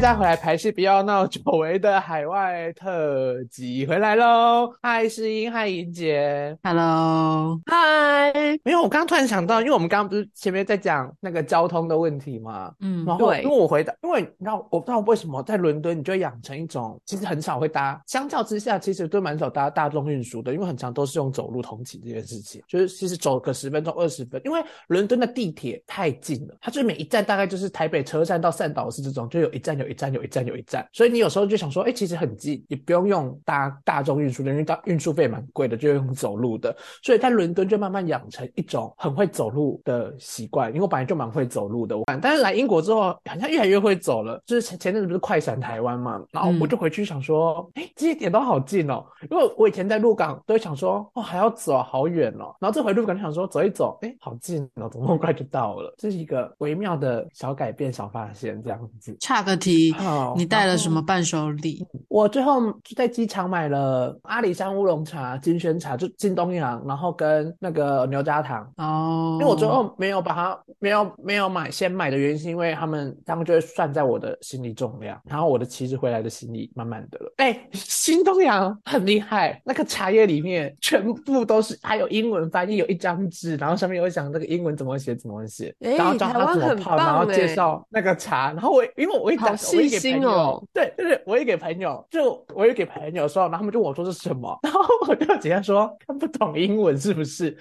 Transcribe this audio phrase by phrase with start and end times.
[0.00, 4.72] 家回来，排戏不要闹，久违的海外特辑回来喽！
[4.80, 8.32] 嗨，诗音，嗨，莹姐，Hello，嗨。
[8.62, 55.94] 没有，我刚刚突然想到，因为我们刚刚不是前面在讲那个交通的问题嘛，嗯，然后因为我回答，因为你知道，我不知道为什么在伦敦，你就会养成一种其实很少会搭，相较之下，其实都蛮少搭大众运输的，因为很长都是用走路通勤这件事情，就是其实走个十分钟、二十分，因为伦敦的地铁太近了，它就每一站大概就是台北车站到善导市这种，就有一站有一站有一站有一站，所以你有时候就想说，哎，其实很近，也不用用搭大众运输的，因为大运输费蛮贵的，就用走路的，所以在伦敦就慢慢养成一种很会走路的习惯，因为我本来就蛮会走路的，我但是来英国之后好像越来越会走了，就是前前阵子不是快闪台湾嘛，然后我就回去想说，哎，这些点都好近哦，因为我以前在鹿港都会想说，哦，还要走好远哦，然后这回鹿港就想说走一走，哎，好近哦，怎么那么快就到了？
[55.98, 59.16] 这是一个微妙的小改变、小发现，这样子。
[59.20, 59.77] 差个题，
[60.36, 61.86] 你带了什么伴手礼？
[62.08, 69.38] 我最后就在机场买了阿里山乌龙茶、金萱茶，就金东阳，然后跟那个牛轧糖哦。
[69.40, 77.32] 因为我最后没有把它没有没有买先买的原因，是因为他们他们就会算在我的行李重量，然后我的其实回来的行李满满的了。
[77.36, 97.56] 哎，新东阳很厉害，那个茶叶里面全部都是还有英文翻译，有一张纸，然后上面有讲那个英文怎么写怎么写，然后教他怎么泡，然后介绍那个茶，然后我因为我一打我一给朋友，对就是，我也给朋友，就我也给朋友说，然后他们就问我说是什么，然后我就直接说看不懂英文是不是？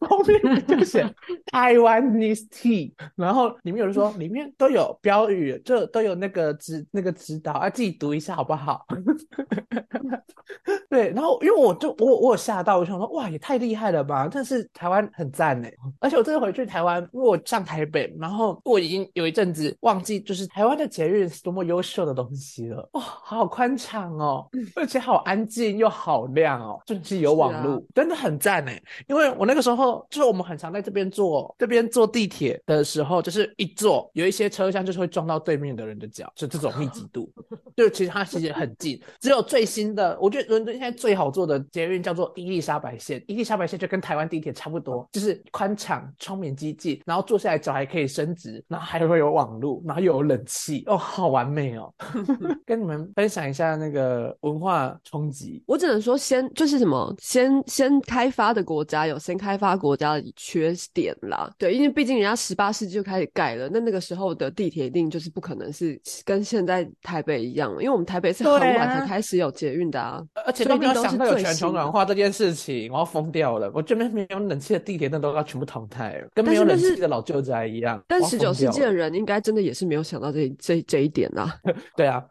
[0.00, 0.98] 后面就写。
[1.52, 8.86] 台湾 Taiwanese tea，然后里面有人说里面都有标语，就都有那个指那个指导啊，自己读一下好不好？
[10.88, 14.28] 对，然后因为我就我我有吓到，我想说哇也太厉害了吧！
[14.30, 28.80] 但是台湾很赞哎，而且我这次回去台湾，因为我上台北，然后我已经有一阵子忘记就是台湾的捷运是多么优秀的东西了哇，好宽敞哦，而且好安静又好亮哦，就是有网络，真的很赞哎！
[29.08, 31.08] 因为我那个时候就是我们很常在这边。
[31.10, 37.28] 坐这边坐地铁的时候，就是一坐，有一些车厢就是会撞到对面的人的脚，就这种密集度。
[37.74, 43.24] 就其实它其实很近，只有最新的，我觉得伦敦现在最好坐的捷运叫做伊丽莎白线。
[43.26, 51.92] 伊丽莎白线就跟台湾地铁差不多，就是宽敞、窗明机进，然后坐下来脚还可以伸直，然后还会有网络，然后又有冷气，哦，好完美哦！
[52.64, 55.62] 跟你们分享一下那个文化冲击。
[55.66, 60.74] 我只能说，先就是什么，先先开发的国家有先开发国家的缺。
[60.94, 73.68] 点啦，对，因为毕竟人家十八世纪就开始盖了，那那个时候的地铁一定就是不可能是跟现在台北一样，因为我们台北是很晚才开始有捷运的啊，而且都没有想到有全球暖化这件事情，我要疯掉了。
[73.74, 78.00] 我这边没有冷气的地铁，那都要全部淘汰了，跟没有冷气的老旧宅一样。
[78.06, 81.54] 但十九世纪的人应该真的也是没有想到这这这一点啊。
[81.96, 82.24] 对啊，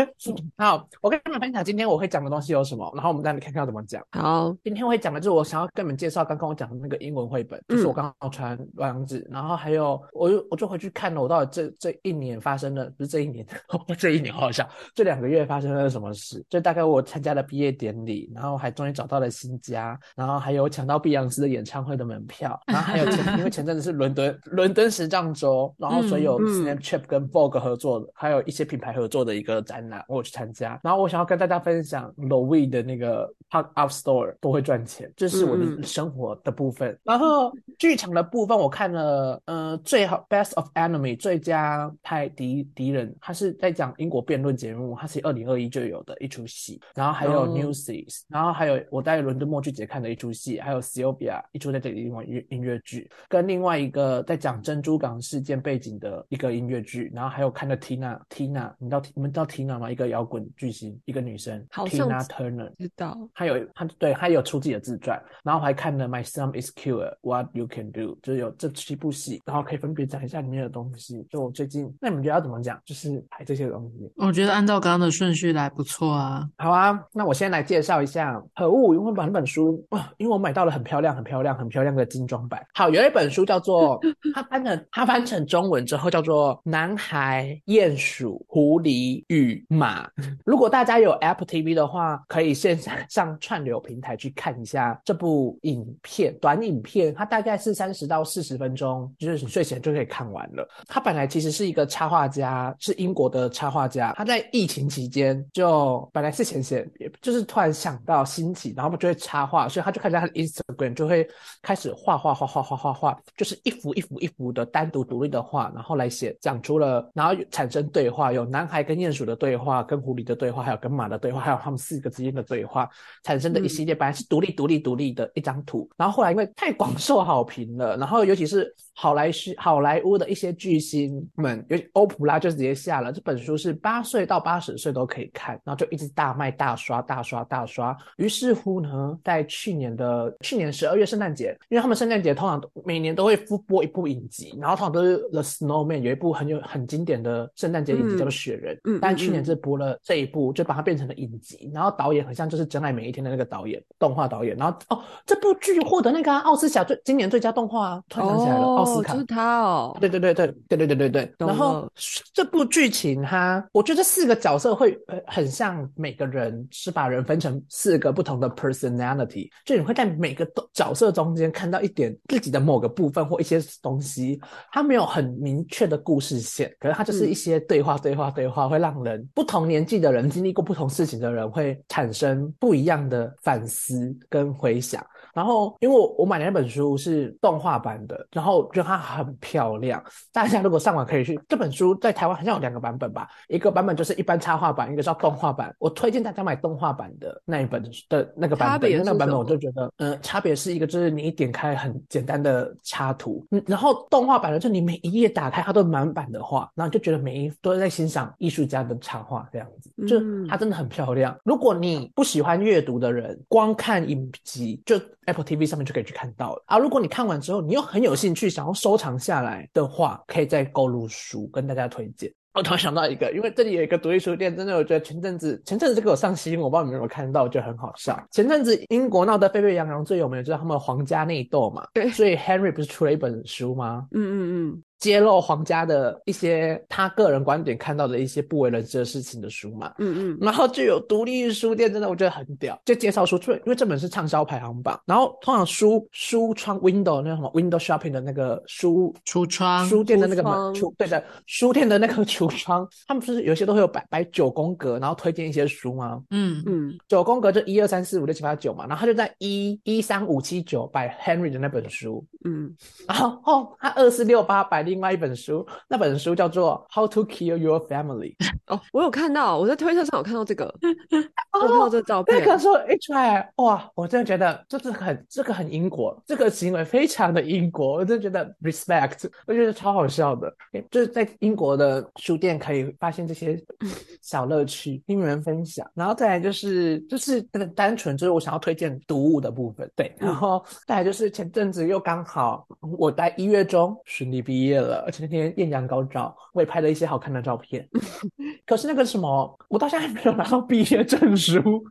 [0.56, 4.02] 好，我跟你们分享今天我会讲的东西有什么，然后我们再来看看怎么讲。
[4.12, 8.06] 好，今天我会讲的就是我想要跟你们介绍刚刚我讲的那个英文绘本，就是我刚。
[8.06, 13.44] 然后传网址，然后还有我就我就回去看了，我到底这这一年发生了，不是这一年，
[13.98, 16.42] 这一年好像这两个月发生了什么事？
[16.48, 30.78] 就大概我参加了毕业典礼，然后还终于找到了新家，然后还有抢到碧昂斯的演唱会的门票，然后还有前因为前阵子是伦敦伦敦时尚周，然后所以有 Snapchat 跟 Vogue 合作的，还有一些品牌合作的一个展览，我去参加。
[30.84, 36.96] 然后我想要跟大家分享 Louis 的那个 Park Out Store 都会赚钱，这是我的生活的部分。
[37.02, 37.96] 然后剧。
[37.96, 52.12] 场的部分我看了，呃，最好 Best of Enemy 最佳派敌敌人，他是在讲英国辩论节目，它是二零二一就有的一出戏，然后还有 Newsies，然后还有我在伦敦默剧节看的一出戏，还有 Sylvia 一出在这里
[52.50, 59.90] 音乐剧，跟另外一个在讲珍珠港事件背景的一个音乐剧，然后还有看的 Tina Tina，你知道你们知道 Tina 吗？
[59.90, 68.18] 一个摇滚巨星，一个女生，Tina Turner，知道，她有她对她有出自己的自传，然后还看了 My Son Is Cure》，What You Can Do，。
[68.22, 71.26] 就有这七部戏，然后可以分别讲一下里面的东西。
[71.30, 72.80] 就我最近，那你们觉得要怎么讲？
[72.84, 74.10] 就是排这些东西。
[74.16, 76.48] 我觉得按照刚刚的顺序来不错啊。
[76.58, 82.64] 好啊，那我先来介绍一下《可恶》，因为把那本书哇，因为我买到了很漂亮、很漂亮、很漂亮的精装版。
[82.74, 84.00] 好，有一本书叫做
[84.34, 88.05] 它翻成它翻成中文之后叫做《男孩、鼹鼠、
[88.48, 90.04] 狐狸与马》。
[90.44, 92.76] 如果大家有 Apple TV 的话，可以线
[93.08, 97.76] 上串流平台去看一下这部影片，短影片，它大概是。
[97.76, 100.66] 三十到四十分钟，就是你睡前就可以看完了。
[100.88, 104.14] 他本来其实是一个插画家，是英国的插画家。
[104.16, 111.28] 他在疫情期间，就本来是闲闲，也就是突然想到兴起，然后就会插画，所以他就开始他的 Instagram 就会
[111.60, 122.86] 开始画画画画画画画，就是一幅一幅一幅的单独独立的画，然后来写讲出了，然后产生对话，有男孩跟鼹鼠的对话，跟狐狸的对话，还有跟马的对话，还有他们四个之间的对话，
[123.22, 137.94] 产生的一系列本来是独立独立独立的一张图，然后后来因为太广受好评了，然后尤其是好莱坞好莱坞的一些巨星们，尤其欧普拉就直接下了这本书是八岁到八十岁都可以看，然后就一直大卖大刷大刷大刷。
[138.16, 161.90] 于是乎呢，在去年的去年十二月圣诞节，因为他们圣诞节通常每年都会复播一部影集，然后通常都是 The Snowman 有一部很有很经典的圣诞节影集叫做雪人，嗯，但去年是播了这一部，就把它变成了影集，然后导演很像就是真爱每一天的那个导演，动画导演，然后哦，这部剧获得那个奥斯卡最今年最佳动画啊，突然想起来了，奥斯卡就是他哦，对对对对对对对对对，然后
[162.32, 174.40] 这部剧情它，我觉得四个角色会呃很像每个人是把人分成四个不同的 personality，就你会在每个角色中间看到一点自己的某个部分或一些东西，
[174.70, 185.04] 它没有很明确的故事线，可是它就是一些对话对话对话，会让人不同年纪的人经历过不同事情的人会产生不一样的反思跟回想。
[185.34, 190.02] 然后，因为我我买的那本书是动画版的，然后觉得它很漂亮。
[190.32, 195.74] 大家如果上网可以去，这本书在台湾好像有两个版本吧，一个版本就是一般插画版，一个叫动画版。
[195.78, 211.36] 我推荐大家买动画版的那一本的那个版本，那个版本我就觉得，嗯，差别是一个就是你一点开很简单的插图，嗯，然后动画版的就你每一页打开它都满版的画，然后就觉得每一都在欣赏艺术家的插画这样子，就它真的很漂亮。
[211.44, 215.00] 如果你不喜欢阅读的人，光看影集就。
[215.26, 216.78] Apple TV 上面就可以去看到了啊！
[216.78, 222.32] 如果你看完之后，你又很有兴趣，想要收藏下来的话，可以再购入书跟大家推荐。
[222.54, 228.18] 我突然想到一个，因为这里有一个独立书店，真的我觉得前阵子前阵子这个有上新闻，我不知道你们有没有看到，我觉得很好笑。
[228.30, 234.06] 前阵子英国闹得沸沸扬扬，最有名的就是他们皇家内斗嘛，对，所以 Henry 不是出了一本书吗？
[234.12, 234.82] 嗯嗯嗯。
[234.98, 249.84] 揭露皇家的一些他个人观点看到的一些不为人知的事情的书嘛，嗯嗯，然后就有独立书店，真的我觉得很屌，就介绍书，因为这本是畅销排行榜，然后通常书书窗 window 那什么 window shopping 的那个书橱窗。
[249.86, 256.22] 书店的那个门橱，对的，书店的那个 橱窗，他们不是有些都会有摆摆九宫格，然后推荐一些书吗？
[256.30, 256.62] 嗯。
[256.64, 262.74] 嗯，九宫格就一二三四五六七八九嘛，然后他就在一一三五七九摆 Henry 的那本书，嗯，
[263.06, 264.85] 然后哦，他二四六八摆。
[264.86, 268.34] 另外一本书，那本书叫做《How to Kill Your Family》。
[268.68, 270.64] 哦，我有看到，我在推特上有看到这个，
[271.52, 272.38] 我看到这照片。
[272.38, 280.52] 那个时候一出来，哇，我真的觉得这是很这个很英国，这个行为非常的英国，我真的觉得 respect，我觉得超好笑的。
[280.90, 283.60] 就是在英国的书店可以发现这些
[284.22, 285.88] 小乐趣，跟你们分享。
[285.94, 290.14] 然后再来就是就是那个单纯就是我想要推荐读物的部分，对。
[290.18, 292.66] 然后再来就是前阵子又刚好
[292.98, 294.75] 我在一月中顺利毕业。
[294.80, 297.88] 了，而且那天艳阳高照，我也拍了一些好看的照片。
[298.66, 301.84] 可是那个什么，我到现在还没有拿到毕业证书。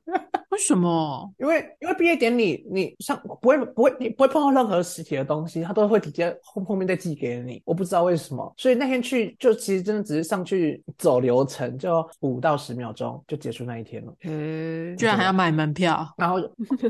[0.50, 1.30] 为什么？
[1.40, 7.62] 因为因为毕业典礼你上不会不会你不会碰到任何实体的东西，他都会直接后后面再寄给你。
[7.64, 14.12] 我不知道为什么，所以那天去就其实真的只是上去走流程，就五到十秒钟就结束那一天了。
[14.24, 16.38] 嗯，居然还要买门票，然后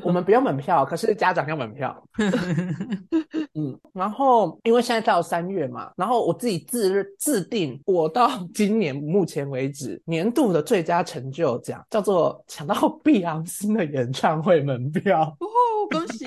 [0.01, 2.03] 我们不用门票， 可是家长要门票。
[3.55, 15.35] 嗯，然后因为现在到三月嘛，然后我自己自自定我到今年目前为止年度的最佳成就奖，叫做抢到碧昂斯的演唱会门票。
[15.39, 15.47] 哦，
[15.91, 16.25] 恭喜！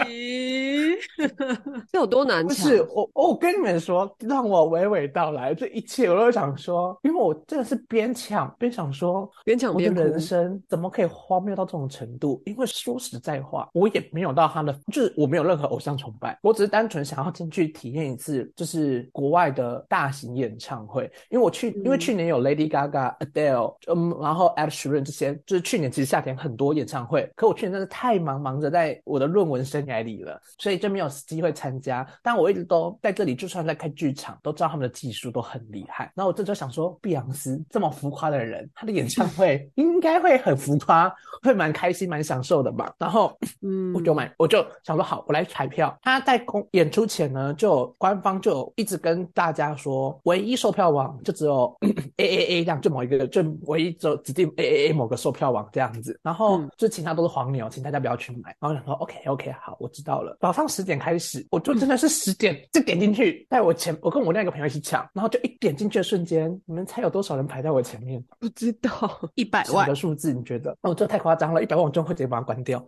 [1.91, 2.49] 这有多难抢？
[2.49, 12.43] 不是我，我跟你们说，让我娓娓道来这一切，我都想说，因为我真的是边抢边想说，边抢边人生怎么可以荒谬到这种程度？
[12.47, 21.11] 因为说实在话，我也没有到他的，就是我没有任何偶像崇拜，我只是单纯想要进去体验一次，就是国外的大型演唱会。
[21.31, 32.07] 因为我去，因为去年有 Lady Gaga、Adele，嗯，然后 Ed Sheeran 这些，就是去年其实夏天很多演唱会，可我去年真的太忙，忙着在我的论文生涯里了，所以就没有机会参加。
[32.23, 36.11] 但我一直都在这里，就算在开剧场，都知道他们的技术都很厉害。
[36.15, 42.93] 然后我这就想说，碧昂斯这么浮夸的人，他的演唱 会应该会很浮夸，会蛮开心、蛮享受的吧？
[42.99, 45.97] 然后， 嗯，我就买，我就想说好，我来彩票。
[46.03, 51.77] 他在公演出前呢，就官方就一直跟大家说，唯一售票网就只有
[52.17, 56.19] A A A 这样，就某一个，就唯一就指定 A A A 某个售票网这样子。
[56.23, 58.55] 然后就其他都是黄牛，请大家不要去买。
[58.61, 60.37] 然后想说 OK OK 好，我知道了。
[60.41, 68.23] 早上十点开始，我就真的是十点就点进去，在我前，我跟我另一个朋友一起抢，然后就一点进去的瞬间，你们猜有多少人排在我前面？
[68.39, 70.33] 不知道， 一百万的数字？
[70.33, 70.77] 你觉得？
[70.83, 72.85] 哦，这太夸张了，一百万我就会直接把它关掉。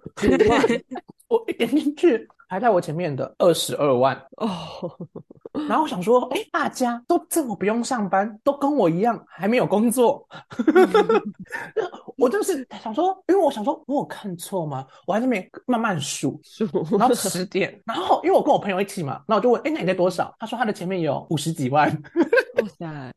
[1.31, 4.49] 我一点进去，排在我前面的二十二万哦，
[5.69, 10.27] 然后我想说，哎，大家都这么不用上班，都跟我一样还没有工作，
[12.19, 14.85] 我就是想说，因为我想说，我有看错吗？
[15.07, 16.41] 我还在那边慢慢数，
[16.99, 20.35] 然后十点，然后因为我跟我朋友一起嘛，那我就问，哎，那你在多少？
[20.41, 21.89] 他说他的前面有五十几万。
[22.57, 23.15] 哇塞！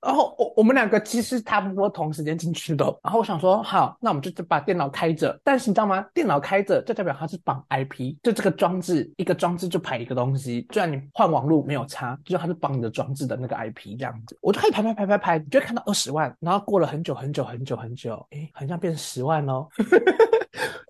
[0.00, 5.38] 然后我我们两个其实差不多同时间进去的，然后我想说好，那我们就把电脑开着。
[5.44, 6.00] 但是你知道吗？
[6.14, 14.38] 电脑开着就代表它是绑 IP，就这个装置一个装置就排一个东西，虽然你换网络没有差，就它是绑你的装置的那个 IP 这样子。
[14.40, 19.68] 我就可以排排排排排，你就看到二十万，然后过了很久很久很久很久，哎，好像变成十万哦。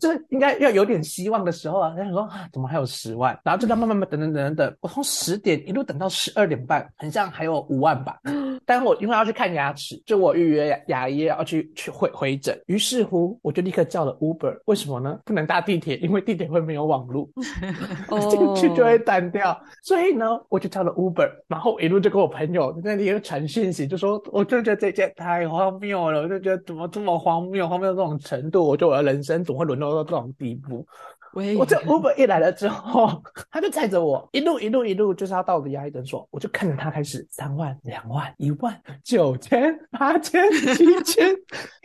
[0.00, 3.38] 就是应该要有点希望的时候啊，他想说啊，怎么还有十万？
[3.44, 8.18] 然后就这样慢慢慢等等等等等，我从十点一路等到十二点半，很像还有五万吧。
[8.66, 14.56] 但我因为要去看牙齿，就我预约牙医要去去回回诊，于是乎我就立刻叫了 Uber。
[14.66, 15.18] 为什么呢？
[15.24, 17.28] 不能搭地铁，因为地铁会没有网络，
[18.30, 19.58] 进去就会断掉。
[19.82, 30.86] 所以呢，我就叫了 Uber，然后一路就跟我朋友在那里传讯息，就说我就觉得这件太荒谬了，我就觉得怎么这么荒谬，荒谬到这种程度，我觉得我的人生总会沦落到这种地步。
[31.32, 41.32] 我这 Uber 一来了之后， 他就载着我一路一路一路，就是要到我的牙医诊所，我就看着他开始三万、两万、一万、九千、八千、七千、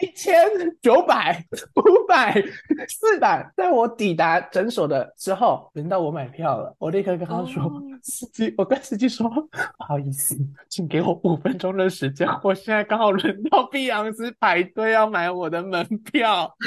[0.01, 0.35] 一千、
[0.81, 2.33] 九百、五百、
[2.89, 3.47] 四百。
[3.55, 7.71] 在我抵达诊所的时候，轮到我买票了，我立刻跟他说
[8.01, 10.35] ：“司机，我跟司机说，不好意思，
[10.69, 16.51] 请给我五分钟的时间，我现在刚好轮到碧昂斯排队要买我的门票。”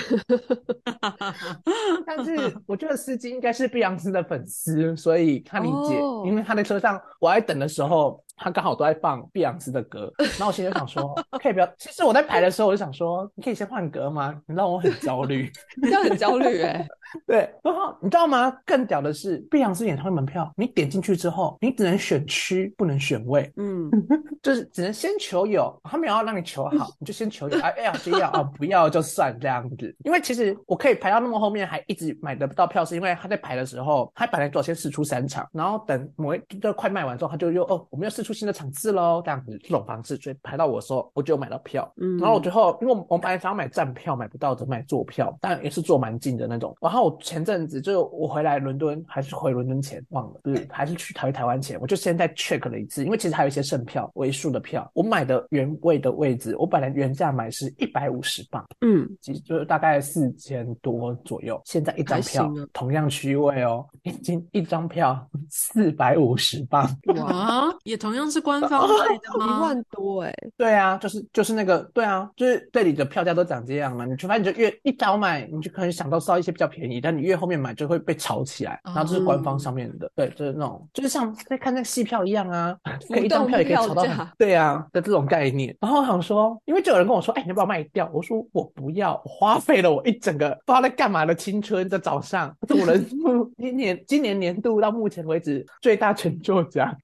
[2.06, 2.38] 但是。
[2.68, 5.96] 我觉得司机应该是碧昂斯的粉丝，所以他理解，
[6.26, 8.22] 因为他在车上我在等的时候。
[8.38, 11.66] 他刚好都在放碧昂斯的歌，然后我心里想说，可以不要。
[11.78, 14.40] 其实我在排的时候，我就想说，你可以先换歌吗？
[14.46, 15.50] 你让我很焦虑，
[15.82, 16.86] 你这样很焦虑哎。
[17.26, 18.54] 对，然后你知道吗？
[18.66, 23.50] 更屌的是，碧昂斯演唱会门票，你点进去之后，你只能选区，不能选位。
[23.56, 23.90] 嗯，
[24.42, 27.58] 就是只能先求有，他们要让你求好，你就先求有。
[27.60, 29.96] 哎呀，就要啊，不要就算这样子。
[30.04, 41.90] 因为其实我可以排到那么后面，还一直买得不到票，是因为他在排的时候，他本来做先试出三场，然后等某一就快卖完之后，他就又哦，我们要试出新的场次喽，这样子这种方式，所以排到我的时候，我就买到票。
[41.96, 46.76] 嗯，然后我最后，因为我们本来想要买站票，买不到的买坐票，但也是坐蛮近的那种。
[46.80, 68.88] 然后我前阵子就我回来伦敦，还是回伦敦前忘了，不是还是去台台湾前，我就先在 check 了一次，因为其实还有一些剩票，为数的票，我买的原位的位置，我本来原价买是一百五十磅，嗯，其实就是大概四千多左右，现在一张票同样区位哦，已经一张票四百五十磅，哇， 也同样是官方。
[69.38, 74.04] 一万多哎，对啊，就是就是那个，对啊，就是这里的票价都长这样嘛。
[74.04, 78.80] 你除非你就越一早买，你就可能想到烧一些比较便宜，但你越后面买就会被炒起来。
[78.84, 82.76] 然后这是官方上面的，对，就是那种，就是像在看那个戏票一样啊，
[83.08, 84.04] 可以 一张票也可以炒到，
[84.38, 85.76] 对啊的这种概念。
[85.80, 88.08] 然后我想说，因为就有人跟我说，哎，你要不要卖掉？
[88.12, 93.04] 我说我不要，花费了我一整个不知道在干嘛的青春在早上，我人
[93.58, 96.94] 今年今年年度到目前为止最大成就奖。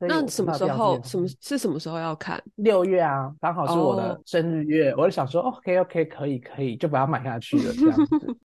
[0.00, 1.00] 那什么时候？
[1.02, 2.40] 什么是什么时候要看？
[2.56, 8.36] 六月啊，刚好是我的生日月，我就想说，OK OK，可以可以，就把它买下去了，这样子。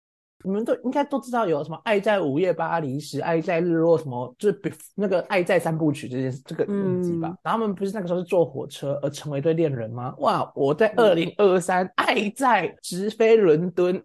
[0.46, 4.60] 你们都应该都知道有什么《爱在午夜巴黎时》《爱在日落》什么，就是
[4.94, 7.36] 那个《爱在三部曲》这件这个影集吧。
[7.42, 10.14] 然后他们不是那个时候是坐火车而成为一对恋人吗？
[10.18, 10.48] 哇！
[10.54, 14.00] 我在二零二三爱在直飞伦敦，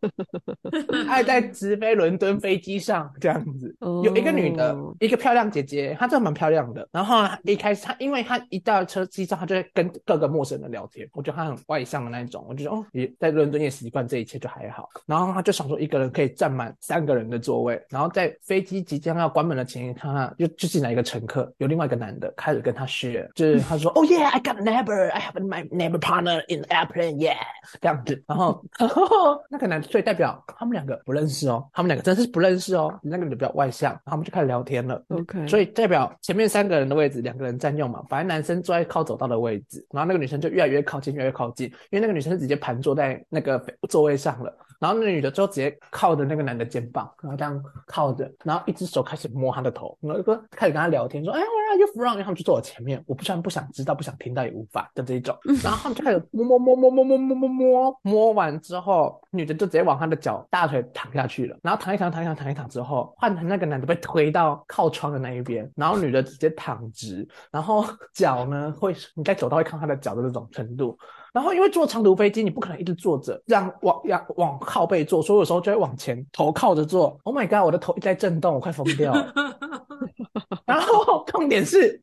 [1.08, 3.74] 爱在直飞伦敦飞机上这样子，
[4.04, 6.86] 有一个女的，一个漂亮姐姐，她真的蛮漂亮的。
[6.92, 11.08] 然后一开始她，因为她一到车机上，她就会跟各个陌生人聊天。
[11.14, 14.86] 我觉得她很外向的那一种，我就得哦，也在伦敦也习惯这一切，就还好。
[15.06, 15.37] 然后。
[15.38, 27.18] 他就想说一个人可以占满三个人的座位，然后在飞机即将要关门的前一刻，就就进来一个乘客，有另外一个男的开始跟他 share，就是他说， Oh yeah, I got a neighbor, I have my neighbor partner in the airplane,
[27.18, 27.36] yeah，
[27.80, 28.20] 这样子。
[28.26, 28.60] 然后
[29.48, 32.98] 那个男，所以代表他们两个不认识哦，他们两个真是不认识哦。
[33.00, 35.00] 那个女的比较外向，然后他们就开始聊天了。
[35.10, 38.02] OK，所以代表前面三个人的位置，两个人占用嘛。
[38.08, 44.52] 反正男生坐在靠走道的位置，然后那个女生就越来越靠近，越来越靠近，因为那个女生是直接盘坐在那个座位上了。
[44.78, 52.12] 然后那女的就直接靠着那个男的肩膀，然后这样靠着，然后一只手开始摸他的头，然后就开始跟他聊天，说：“哎，我 are you from？
[52.12, 55.36] 因为他们就坐我前面，我不然不想知道、不想听到也无法的这一种。
[55.62, 61.56] 然后他们就开始摸摸摸摸摸摸摸摸摸，摸完之后，女的就直接往他的脚大腿躺下去了。
[61.62, 70.96] 然后躺一躺、躺一躺、躺一躺之后，换成那个男的被推到靠窗的那一边，然后女的直接躺直，然后 脚呢会你在走到会看他的脚的那种程度。
[71.38, 77.16] 然后因为坐长途飞机，你不可能一直坐着，这样往要往靠背坐，所以有时候就会往前头靠着坐。
[77.22, 79.32] Oh my god，我的头一直在震动，我快疯掉了。
[80.66, 82.00] 然后重点是，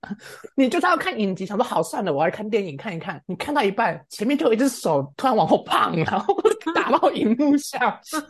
[0.55, 3.21] 你就是要看影集，想说好算了，我要看电影看一看。
[3.25, 6.33] 你看到一半，前面就有一只手突然往后胖，然后
[6.73, 7.79] 打到荧幕上，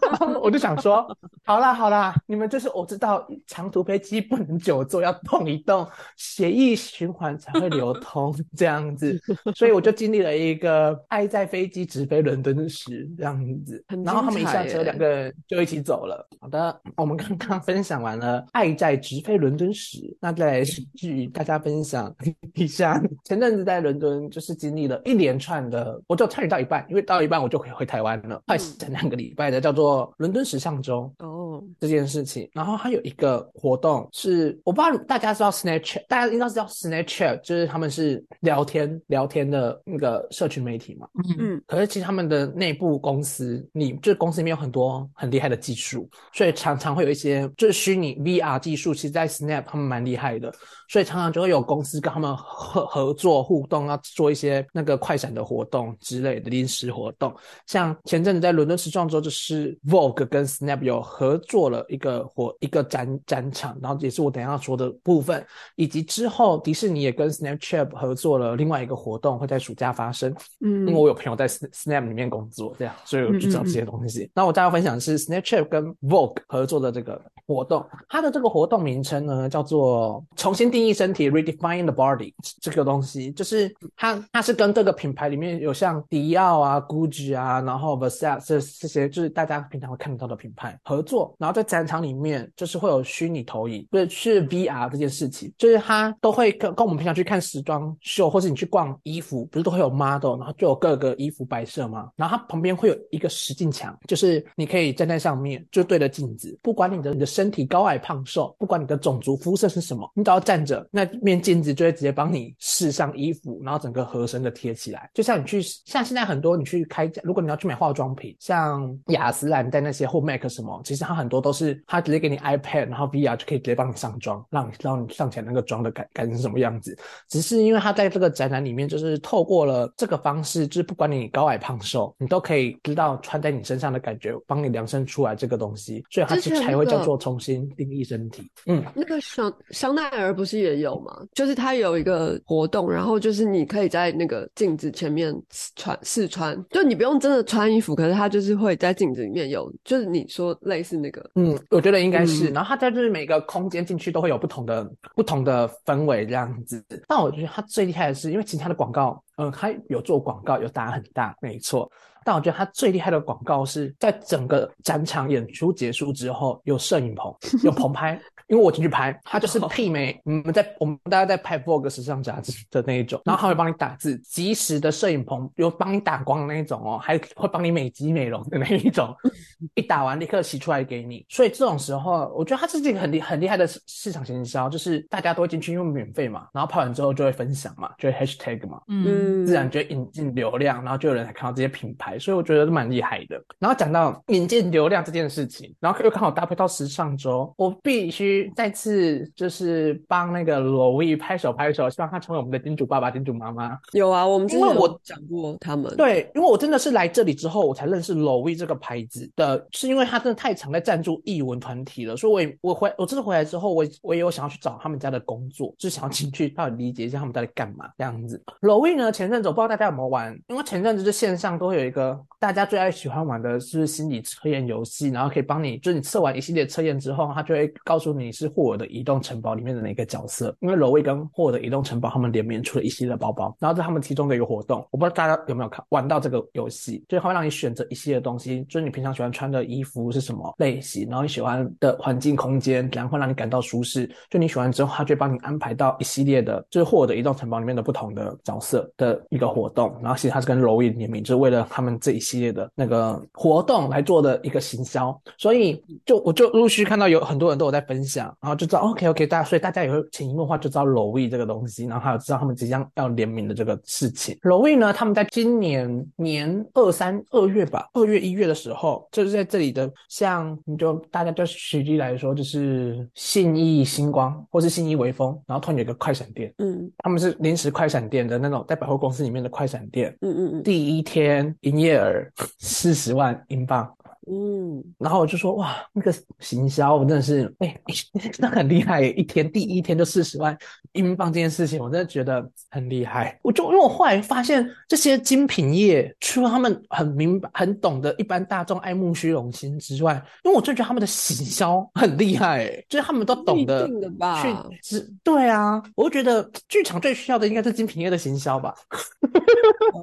[0.01, 1.05] 然后我就想说，
[1.45, 9.21] 好啦好啦，你们就是我知道长途飞机不能久坐，要动一动，血液循环才会流通这样子，
[9.55, 16.27] 所以我就经历了一个爱在飞机直飞伦敦时这样子，然后他们一下车，两个人就一起走了。
[16.39, 20.15] 好的，我们刚刚分享完了爱在直飞伦敦时。
[20.19, 20.63] 那再来
[21.01, 22.13] 与大家分享
[22.55, 32.49] 一下，前阵子在伦敦就是经历了一连串的，我就参与到一半，因为到一半我就可以回台湾了，快整两个礼拜的叫做伦敦时尚周哦这件事情。
[32.53, 41.07] 然后还有一个活动是，我不知道大家知道 Snapchat，大家应该知道 Snapchat，就是他们是聊天聊天的那个社群媒体嘛。
[41.37, 50.53] 嗯，可是其实他们的内部公司，你就是公司里面有很多很厉害的技术，所以常常会有一些就是虚拟 VR 技术，其实在 Snap 他们蛮厉害的。
[50.87, 57.35] 所以常常就会有公司跟他们合合作互动，要做一些那个快闪的活动之类的临时活动。
[57.65, 65.43] 像前阵子在伦敦时装周，就是 Vogue 跟 Snap 有合作了一个活一个展展场，然后也是我等下要说的部分。
[65.75, 70.33] 以及之后迪士尼也跟 Snapchat 合作了另外一个活动，会在暑假发生。
[70.65, 74.29] 嗯，因为我有朋友在 Snap 里面工作，这样所以我就知道这些东西。
[74.35, 80.65] 那我大家分享的是 Snapchat 跟 Vogue 合作的这个活动，它的这个活动名称呢叫做重新。
[80.75, 102.09] 定义身体，redefine the body，这个东西就是它，它是跟各个品牌里面有像迪奥啊、Gucci 啊，然后 Versace 这这些，就是大家平常会看得到的品牌合作，然后在展场里面就是会有虚拟投影，不是是 VR 这件事情，就是它都会跟跟我们平常去看时装秀，或是你去逛衣服，不是都会有 model，然后就有各个衣服摆设嘛？
[102.15, 110.87] 然后它旁边会有一个实镜墙，就是你可以站在上面，就对着镜子，不管你的你的身体高矮胖瘦，不管你的种族肤色是什么，你只要站着。
[110.91, 115.09] 那面镜子就会直接帮你试上衣服，然后整个合身的贴起来。
[115.13, 126.97] 就像你去，像现在很多你去开，如果你要去买化妆品，像雅诗兰黛那些或 MAC 什么，其实它很多都是它直接给你 iPad，然后 VR 就可以直接帮你上妆，让你让你上起来那个妆的感感觉是什么样子。
[127.29, 138.43] 只是因为它在这个展览里面，就是透过了这个方式，就是不管你高矮胖瘦，你都可以知道穿在你身上的感觉，帮你量身出来这个东西，所以它才会叫做重新定义身体。
[138.67, 140.55] 嗯，那个香香奈儿不是？
[140.65, 145.35] 也有吗，就是它有一个活动，然后就是你可以在那个镜子前面
[145.75, 161.91] 穿试穿，就你不用真的穿衣服，可是它就是会在镜子里面有，就是你说类似那个，嗯，我觉得应该是，然后它在就是每个空间进去都会有不同的不同的氛围这样子，但我觉得它最厉害的是，因为其他的广告，嗯，他有做广告，有打很大，没错。
[162.23, 168.19] 但我觉得他最厉害的广告是在整个展场演出结束之后，有摄影棚，有棚拍。
[168.47, 179.15] 因为我进去拍，他就是媲美我们在我们大家在拍 Vogue 时尚杂志的那一种，然后他会帮你打字，及时的摄影棚有帮你打光的那一种哦，还会帮你美肌美容的那一种，
[179.75, 181.25] 一打完立刻洗出来给你。
[181.29, 192.19] 所以这种时候，我觉得他是一个很厉很厉害的市场行销，就是大家都会进去，因为免费嘛，然后拍完之后就会分享嘛，就会 Hashtag 嘛，嗯，自然就会引进流量，然后就有人来看到这些品牌。
[192.19, 193.41] 所以我觉得蛮厉害的。
[193.59, 203.77] 然后讲到引进流量这件事情，然后又刚好搭配到时尚周，我必须再次就是帮那个罗威拍手拍手，希望他成为我们的金主爸爸、金主妈妈。
[203.93, 218.41] 有啊，我们因为我讲过他们，对，因为我真的是来这里之后，我才认识罗威这个牌子的，是因为他真的太常在赞助艺文团体了，所以我也我回我这次回来之后，我我也有想要去找他们家的工作，就是想要进去到底理解一下他们到底干嘛这样子。
[218.61, 222.19] 罗威呢，前阵子我不知道大家有没有玩，因为前阵子就线上都会有一个。
[222.37, 230.55] 大家最爱喜欢玩的是心理测验游戏，然后可以帮你，就是你测完一系列测验之后，他就会告诉你你是霍尔的移动城堡里面的哪个角色。
[230.61, 244.09] 因为柔威跟霍尔的移动城堡他们联名出了一系列的包包，然后在他们其中的一个活动，我不知道大家有没有看玩到这个游戏，就是会让你选择一系列东西，就是你平常喜欢穿的衣服是什么类型，然后你喜欢的环境空间，然后会让你感到舒适。
[244.29, 249.95] 就你喜欢之后，他就帮你安排到一系列的，就是霍尔的移动城堡里面的不同的角色的一个活动。
[250.01, 252.95] 然后其实他是跟柔威联名，就是为了他们这一系列的那个。
[253.33, 258.14] 活动来做的一个行销，所以就我就陆续看到有很多人都有在分享。
[258.15, 264.37] 响，然后就知道 OK OK，大家所以大家也会潜移默化就知道 l o w e 这个东西，然后还有知道他们即将要联名的这个事情。
[264.43, 282.11] l o w e 呢，他们在今年年二三二月吧，二月一月的时候，就是在这里的，像你就大家就举例来说，就是信义星光或是信义微风，然后突然有一个快闪店，嗯他们是临时快闪店的那种，在百货公司里面的快闪店，嗯嗯嗯第一天营业额
[282.59, 283.91] 四十万英镑。
[284.27, 287.75] 嗯，然后我就说哇，那个行销我真的是，哎、
[288.39, 289.11] 那很厉害耶！
[289.13, 290.57] 一天第一天就四十万
[290.93, 293.39] 英镑这件事情，我真的觉得很厉害。
[293.43, 308.73] 我就因为我后来发现，这些精品业除了他们很明白、很懂得一般大众爱慕虚荣心之外，因为我就觉得他们的行销很厉害，哎，就是他们都懂得去只对啊，我就觉得剧场最需要的应该是精品业的行销吧。
[309.21, 309.31] 可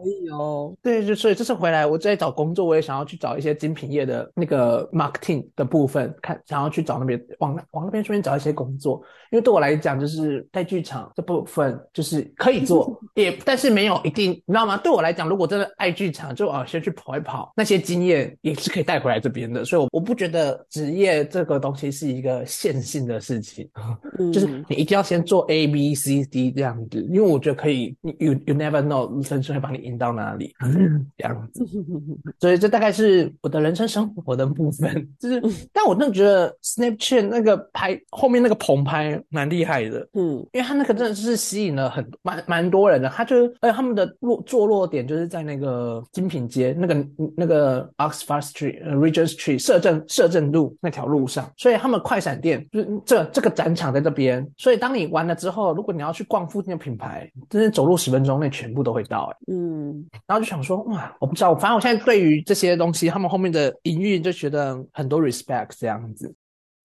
[0.06, 0.74] 以哦。
[0.82, 14.76] 对，就所以这次回来，我在找工作，我也想要去找一些精品业的那个 marketing 的部分，看想要去找那边往往那边顺便找一些工作，因为对我来讲，就是在剧场这部分就是可以做，也但是没有一定，你知道吗？
[14.76, 23.68] 对我来讲，如果真的爱剧场，就啊先去跑一跑，那些经验也是可以带回来这边的，所以我我不觉得职业这个东西是一个线性的事情。
[24.32, 30.54] 就是嗯你一定要先做 A B C D 这样子，因为我觉得可以你，you you never know，人生会把你引到哪里
[31.16, 31.64] 这样子。
[32.38, 60.04] 所以这大概是我的人生生活的部分， 就是，但我真的觉得 Snapchat 那个拍后面那个棚拍蛮厉害的，嗯因为他那个真的是吸引了很蛮蛮多人的，他就是而且他们的落坐落点就是在那个精品街那个那个 Oxford Street、呃 Regent Street 摄政摄政路那条路上，所以他们快闪店就是这这个展场在这边，所以当你完了之后，如果你要去逛附近的品牌，真是走路十分钟内全部都会到、欸，嗯。
[60.26, 66.34] 然后就想说，哇，我不知道，反正我现在对于这些东西，他们后面的营运就觉得很多 respect 这样子。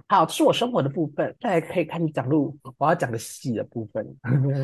[0.09, 4.05] 好，这是我生活的部分，再来可以开始讲入我要讲的戏的部分。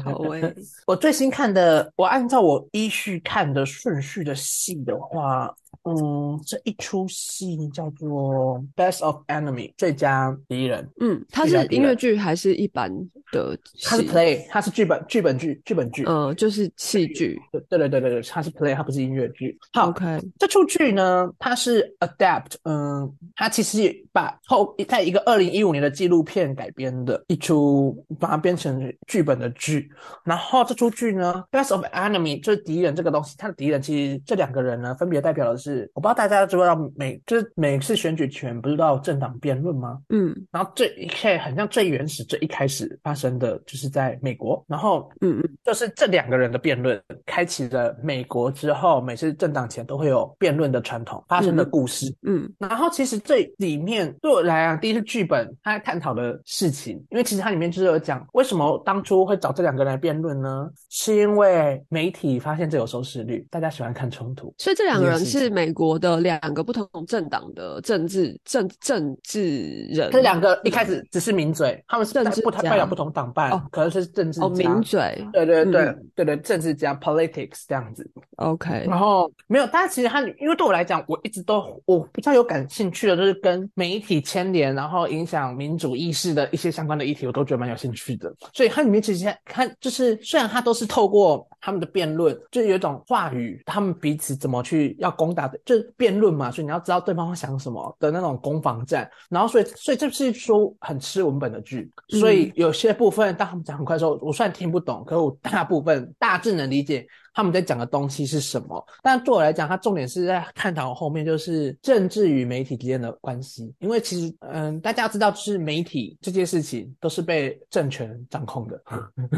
[0.03, 0.55] 好诶、
[0.87, 5.53] 我最新看的，我按照我依序看的顺序的戏的话，
[5.83, 12.89] 嗯，这一出戏叫做《Best of Enemy》最佳敌人，嗯，它是音乐剧还是一般
[13.31, 13.57] 的？
[13.83, 16.05] 它是 play，它是剧本剧本剧剧本剧。
[16.05, 17.39] 呃，就是戏剧。
[17.51, 19.57] 对对对对对，它是 play，它不是音乐剧。
[19.73, 29.89] 好 OK，这出剧呢，它是 adapt，嗯，它其实把后在一个二零一五年的纪录片改编的一出，把它变成剧本的剧。
[30.23, 39.99] 然后这出剧呢，《Best of Enemy》就是敌人这个东西，它的敌人其实这两个人呢，分别代表的是，我不知道大家知不知道每就是每次选举前不是都要有政党辩论吗？
[40.09, 52.13] 嗯然后最一开很像最原始最一开始发生的就是在美国，然后嗯嗯就是这两个人的辩论，开启了美国之后每次政党前都会有辩论的传统发生的故事。
[52.23, 60.69] 嗯然后其实这里面对我来讲，第一是剧本他在探讨的事情，因为其实它里面就是有讲为什么当初会找这两个人来辩论呢？
[60.89, 64.53] 是因为媒体发现这有收视率，大家喜欢看冲突。
[64.57, 70.11] 所以这两个人是美国的两个不同政党的政治政政治人。
[70.11, 75.25] 这两个一开始只是名嘴，他们是政治不代家表不同党派，哦可能是政治哦，名嘴。
[75.31, 78.09] 对对对、嗯对对，政治家 politics 这样子。
[78.37, 88.33] OK，然后没有，但是其实他，因为对我来讲，我一直都我比较有感兴趣的，就是跟媒体牵连，然后影响民主意识的一些相关的议题，我都觉得蛮有兴趣的。
[88.51, 99.09] 所以它里面其实看，就是虽然它都是透过他们的辩论，就有一种话语，他们彼此怎么去要攻打的，就是辩论嘛，所以你要知道对方会想什么的那种攻防战。
[99.29, 108.85] 然后所以所以这是一出很吃文本的剧，所以有些部分当他们讲很快的时候，我虽然听不懂，可是我大部分大致能理解他们在讲的东西是什么。
[109.01, 118.81] 但对我来讲，它重点是在探讨后面就是政治与媒体之间的关系，因为其实嗯，大家要知道，就是媒体这件事情都是被政权掌控的。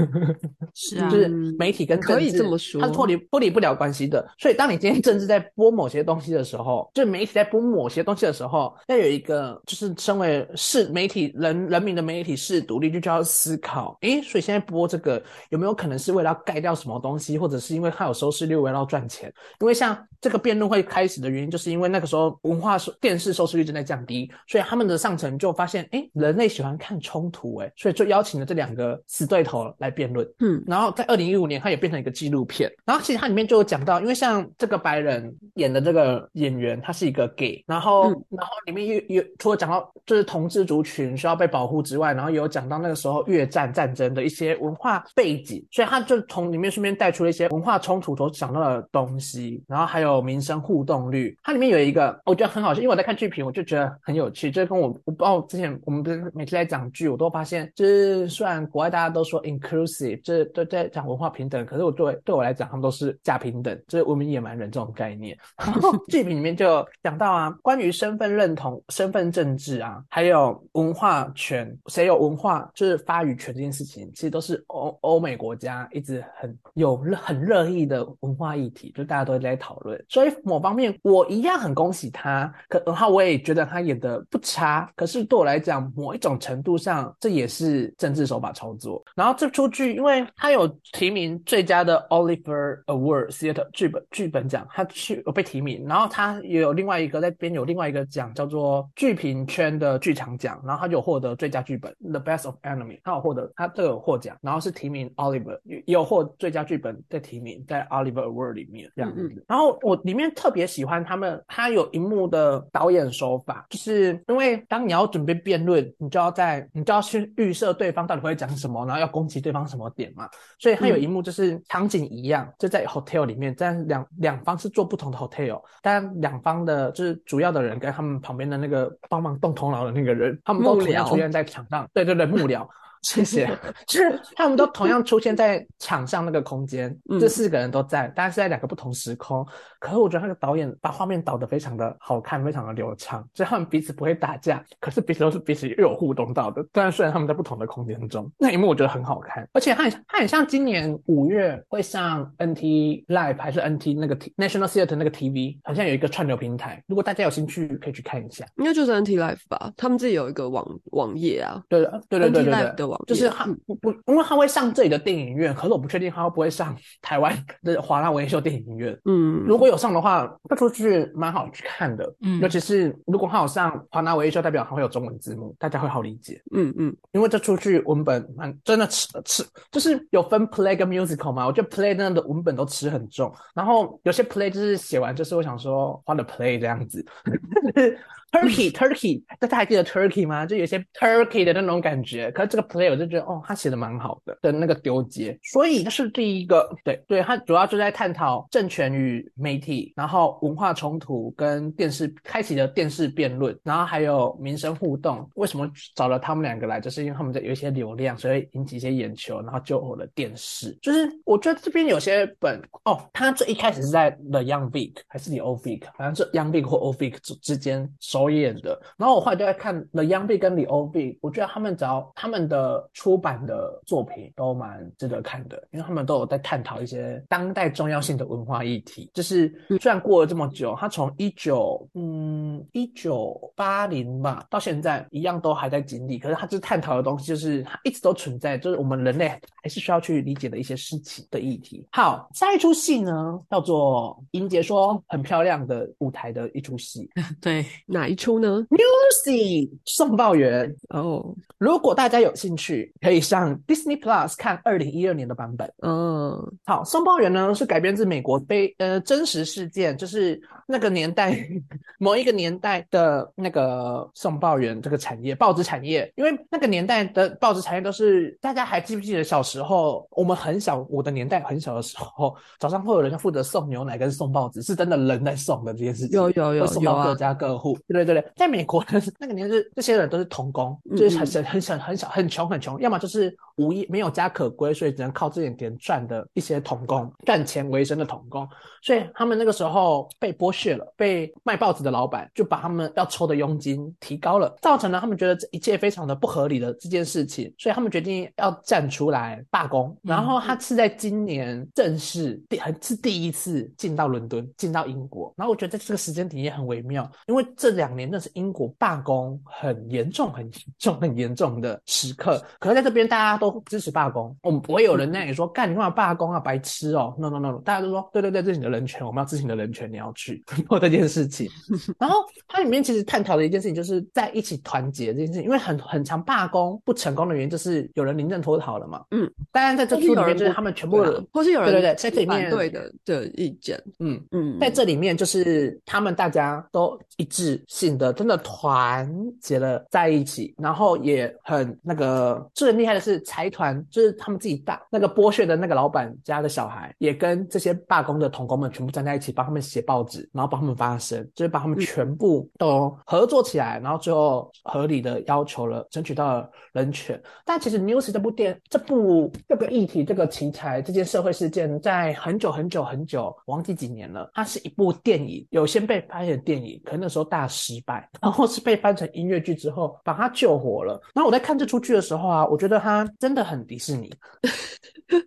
[0.74, 4.28] 是啊就，是嗯媒体跟政治可以这么说它是脱离脱离不了关系的。
[4.38, 19.32] 所以，当你今天政治在播某些东西的时候，就媒体在播某些东西的时候，要有一个就是身为是媒体人人民的媒体是独立，就就要思考，诶，所以现在播这个有没有可能是为了要盖掉什么东西，或者是因为它有收视率，为了要赚钱？
[19.60, 30.28] 因为像这个辩论会开始的原因，就是因为那个时候文化收电视收视率正在降低，所以他们的上层就发现，哎，人类喜欢看冲突，哎，所以就邀请了这两个死对头来辩论。
[30.40, 32.72] 嗯然后在二零一五年，它也变成一个纪录片。
[32.86, 51.38] 然后其实它里面就有讲到，因为像这个白人演的这个演员，他是一个 gay，然后、嗯然后里面又有除了讲到就是同志族群需要被保护之外，然后也有讲到那个时候越战战争的一些文化背景，所以他就从里面顺便带出了一些文化化冲突所讲到的东西，然后还有民生互动率。
[51.44, 54.50] 它里面有一个我觉得很好笑，因为我在看剧评，我就觉得很有趣。
[54.50, 65.38] 就是跟我我不知道之前我们不是每次在讲剧，我都发现，就是虽然国外大家都说 inclusive，就是都在讲文化平等，可是我作为对我来讲，他们都是假平等，就是文明野蛮人这种概念。
[65.58, 80.04] 然 后剧评里面就讲到啊，关于身份认同、身份政治啊，还有文化权，谁有文化就是发语权这件事情，其实都是欧欧美国家一直很有很热议的文化议题，就大家都在讨论。
[80.10, 84.92] 所以某方面我一样很恭喜他，可然后我也觉得他演的不差。
[84.96, 89.04] 可是对我来讲，某一种程度上，这也是政治手法操作。
[89.16, 95.86] 然后这出剧，因为他有提名最佳的 Oliver Award Theatre 剧本剧本奖，他去有被提名。
[95.88, 109.46] 然后他也有另外一个在边有另外一个奖叫做剧评圈的剧场奖，然后他就获得最佳剧本 The Best of Enemy，他有获得他都有获奖，然后是提名 Oliver 也有获最佳剧本的提名在 Oliver Award 里面这样子。
[109.48, 120.30] 然后我里面特别喜欢他们，他有一幕的导演手法，就是因为当你要准备辩论，你就要在你就要去预设对方到底会讲什么，然后要攻击对方什么点嘛。
[120.60, 131.88] 所以他有一幕就是场景一样，就在 hotel 里面，但两两方是做不同的 hotel，但两方的就是主要的人跟他们旁边的那个帮忙动头脑的那个人，他们都同样出现在场上。
[131.94, 132.68] 对对对，幕僚。
[133.06, 133.48] 谢谢，
[133.86, 139.46] 就是他们都同样出现在场上那个空间，这四个人都在，但是在两个不同时空。
[139.80, 146.66] 可是我觉得那个导演把画面导得非常的好看，非常的流畅，所以他们彼此不会打架，可是彼此都是彼此又有互动到的。
[146.74, 158.44] 虽然虽然他们在不同的空间中，那一幕我觉得很好看，而且它很它很像今年五月会上 NT Live 还是 NT 那个 National Theatre 那个 TV，好像有一个串流平台，如果大家有兴趣可以去看一下。
[158.58, 168.98] 应该就是 NT Live 吧，他们自己有一个网网页啊，对对对对对对就是他不不，因为他会上这里的电影院，可是我不确定他会不会上台湾的华纳维秀电影院。
[169.06, 172.14] 嗯，如果有上的话，这出剧蛮好去看的。
[172.22, 176.42] 嗯，尤其是如果他有上华纳维秀，代表他会有中文字幕，大家会好理解。
[176.54, 181.46] 嗯嗯，因为这出剧文本蛮真的吃吃，就是有分 play 跟 musical 嘛。
[181.46, 187.06] 我觉得 play 那的文本都吃很重，然后有些 play 就是写完就是我想说换了 play 这样子。
[188.32, 190.46] Turkey Turkey， 大家还记得 Turkey 吗？
[190.46, 192.30] 就有些 Turkey 的那种感觉。
[192.32, 195.38] 可是这个 play 我就觉得，哦，他写的蛮好的的那个丢接。
[195.44, 205.28] 所以这是第一个，对对，他主要就在探讨政权与媒体，然后文化冲突跟电视开启的电视辩论，然后还有民生互动。
[205.36, 206.82] 为什么找了他们两个来？
[206.82, 210.78] 就是因为他们在有一些流量，所以引起一些眼球，然后就火了电视。
[210.82, 218.25] 就是我觉得这边有些本哦，他最一开始是在 The Young Vic 还是 The Old Vic，好像是 Young Vic 或 Old Vic 之之间收。
[218.26, 229.10] 导演的，然后我后来就在看 The Young B 跟 The Old B，我觉得他们只要他们的出版的作品都蛮值得看的，因为他们都有在探讨一些当代重要性的文化议题。
[229.14, 241.88] 就是虽然过了这么久，他从一九嗯一九八零吧到现在一样都还在经历，可是他就探讨的东西就是他一直都存在，就是我们人类还是需要去理解的一些事情的议题。
[241.92, 247.10] 好，下一出戏呢叫做英杰说很漂亮的舞台的一出戏，
[247.42, 247.66] 对，
[248.06, 248.16] 哪一？
[248.16, 255.72] 出呢？Lucy 送报员哦，如果大家有兴趣，可以上 Disney Plus 看二零一二年的版本。
[255.82, 261.38] 嗯，好，送报员呢是改编自美国非呃真实事件，就是那个年代
[262.00, 266.12] 某一个年代的那个送报员这个产业，报纸产业。
[266.16, 278.06] 因为那个年代的报纸产业都是大家还记不记得小时候我们很小，我的年代很小的时候，早上会有人负责送牛奶跟送报纸，是真的人在送的这件事情，有有有送到各家各户，对。
[278.06, 288.48] 对对，在美国呢， 那个年是这些人都是童工，就是很很很很小很穷很穷，要么就是无业没有家可归，所以只能靠这点钱赚的一些童工，赚钱为生的童工。
[288.84, 299.98] 所以他们那个时候被剥削了，被卖报纸的老板就把他们要抽的佣金提高了，造成了他们觉得这一切非常的不合理的这件事情，所以他们决定要站出来罢工。
[300.04, 305.34] 然后他是在今年正式第还是第一次进到伦敦，进到英国。
[305.36, 307.96] 然后我觉得这个时间点也很微妙，因为这两。
[307.96, 312.44] 年那是英国罢工很严重、很严重、很严重的时刻。
[312.60, 321.50] 可是在这边大家都支持罢工，我们不会有人那里说干你干嘛罢工啊，白痴哦！No No No，大家都说对对对，这是你的人权，我们要执行你的人权，你要去做这件事情。
[322.00, 329.04] 然后它里面其实探讨的一件事情，就是在一起团结这件事情，因为很很长罢工不成功的原因，就是有人临阵脱逃了嘛。
[329.12, 330.98] 嗯，当然在这书里面就是他们全部，
[331.32, 333.82] 或是有人对对对，在这里面对的的意见。
[334.00, 337.62] 嗯嗯，在这里面就是他们大家都一致。
[337.68, 357.22] 性的真的团结了在一起，然后也很那个，最厉害的是财团，就是他们自己大那个剥削的那个老板家的小孩，也跟这些罢工的童工们全部站在一起，帮他们写报纸，然后帮他们发声，就是把他们全部都合作起来，然后最后合理的要求了，争取到了人权。
[357.44, 370.94] 但其实《News》这部电这部这个议题、这个题材、这件社会事件，在很久很久很久，忘记几年了，它是一部电影，有先被发现的电影，可能那时候大失败，然后是被翻成音乐剧之后把它救活了。
[371.14, 374.14] 然后我在看这出剧的时候啊，我觉得它真的很迪士尼。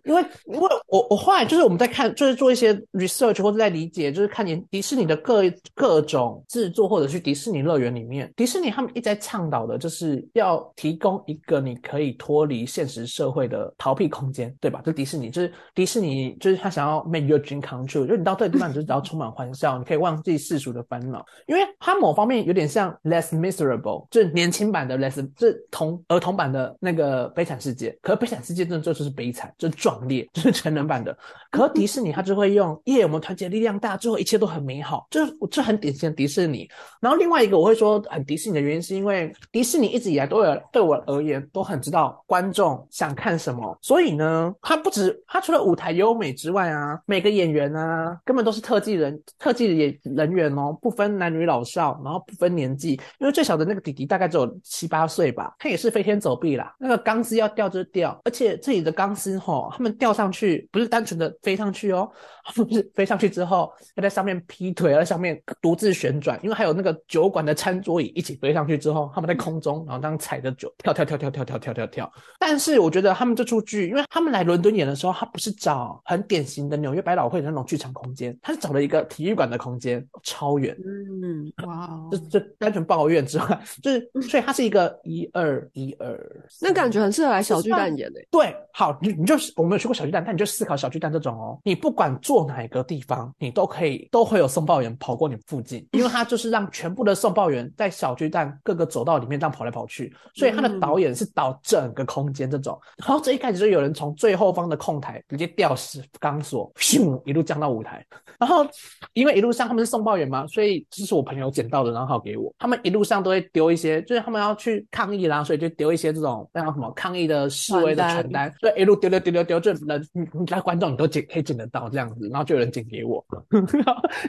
[0.05, 14.81] 因为，因为我我后来就是我们在看，就是做一些 research 或者在理解，就是看见迪士尼的各各种制作，或者去迪士尼乐园里面，迪士尼他们一直在倡导的就是要提供一个你可以脱离现实社会的逃避空间，对吧？
[14.85, 29.67] 就迪士尼，就是迪士尼，就是他想要 make your dream come true，就你到这个地方，你就只要充满欢笑，你可以忘记世俗的烦恼，因为它某方面有点像 less miserable，就是年轻版的 less，就是童儿童版的那个悲惨世界，可是悲惨世界真的就是悲惨，就。
[29.79, 31.17] 壮烈 就是成人版的，
[31.51, 36.69] 可迪士尼它就会用耶，我们团结力量大，最后一切都很美好，这这很典型的迪士尼。
[36.99, 59.69] 然后另外一个我会说很迪士尼的原因，是因为迪士尼一直以来都有对我而言都很知道观众想看什么，所以呢，它不止它除了舞台优美之外啊，每个演员啊根本都是特技人特技演人员哦，不分男女老少，然后不分年纪，因为最小的那个弟弟大概只有七八岁吧，他也是飞天走壁啦，那个钢丝要掉就掉，而且这里的钢丝吼。
[59.71, 62.09] 他们吊上去不是单纯的飞上去哦，
[62.43, 72.13] 他们是飞上去之后要在上面劈腿，在上面独自旋转，因为还有那个酒馆的餐桌椅一起飞上去之后，他们在空中然后当踩着酒跳跳跳跳跳跳跳跳跳。
[72.39, 80.75] 但是我觉得他们这出剧，因为他们来伦敦演的时候，他不是找很典型的纽约百老汇的那种剧场空间，他是找了一个体育馆的空间，超远。
[80.85, 86.19] 嗯，哇，哦，这这单纯抱怨之外，就是所以它是一个一二一二，
[86.61, 88.27] 那感觉很适合来小巨蛋演诶。
[88.31, 89.53] 对，好，你你就是。
[89.55, 102.79] 我没有去过小巨蛋，但你就思考小巨蛋这种哦，你不管坐哪一个地方，你都可以都会有送报员跑过你附近，因为他就是让全部的送报员在小巨蛋各个走道里面这样跑来跑去，所以他的导演是导整个空间这种。
[102.97, 108.05] 然后这一开始就有人从最后方的控台直接吊死钢索，咻一路降到舞台。
[108.37, 108.65] 然后
[109.13, 112.53] 因为一路上他们是送报员嘛，所以这是我朋友捡到的，然后好给我。
[112.57, 119.43] 他们一路上都会丢一些，就是他们要去抗议啦，所以就丢一些这种那叫什么抗议的示威的传单，对，一路丢丢丢丢。
[119.43, 123.25] 丢就人，你你来观众你都捡可以捡得到这样子，然后就有人捡给我，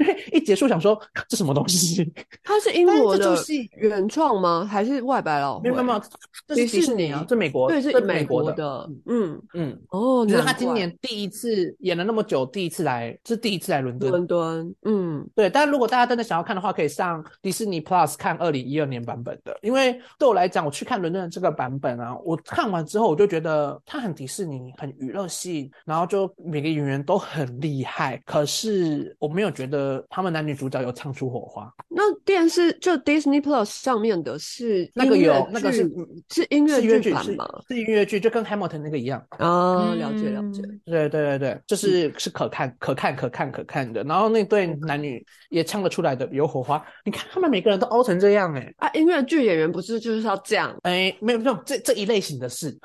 [0.01, 2.11] 因为一结束想说这什么东西？
[2.43, 3.37] 它是英国的
[3.77, 4.65] 原创吗？
[4.65, 5.71] 还是外百老汇？
[5.71, 6.01] 没有没有，
[6.47, 15.51] 这是迪士尼啊，这美国对是美国的，嗯嗯哦，就是他今年第一次演了那么久，第一次来，是第一次来伦敦，伦敦，嗯对。
[15.51, 25.11] 但如果大家真的想要看的话，可以上迪士尼 Plus 看二零一二年版本的，因为对我来讲，我去看伦敦的这个版本啊，我看完之后我就觉得它很迪士尼，很娱。
[25.11, 31.69] 乐性，然后就每个演员都很厉害，可是我没有觉得他们男女主角有唱出火花。
[31.89, 35.91] 那电视就 Disney Plus 上面的是那个有那个是
[36.29, 37.45] 是音乐剧版吗？
[37.69, 39.93] 是音乐剧，就跟 Hamilton 那个一样啊。
[39.97, 44.05] 了解了解，对对对对，就是是可看可看可看可看的。
[44.05, 46.81] 然后那对男女也唱得出来的有火花。
[47.05, 50.73] 你看他们每个人都凹成这样，哎啊，音乐剧演员不是就是要这样？
[50.85, 52.79] 哎，没有没有，这这一类型的事，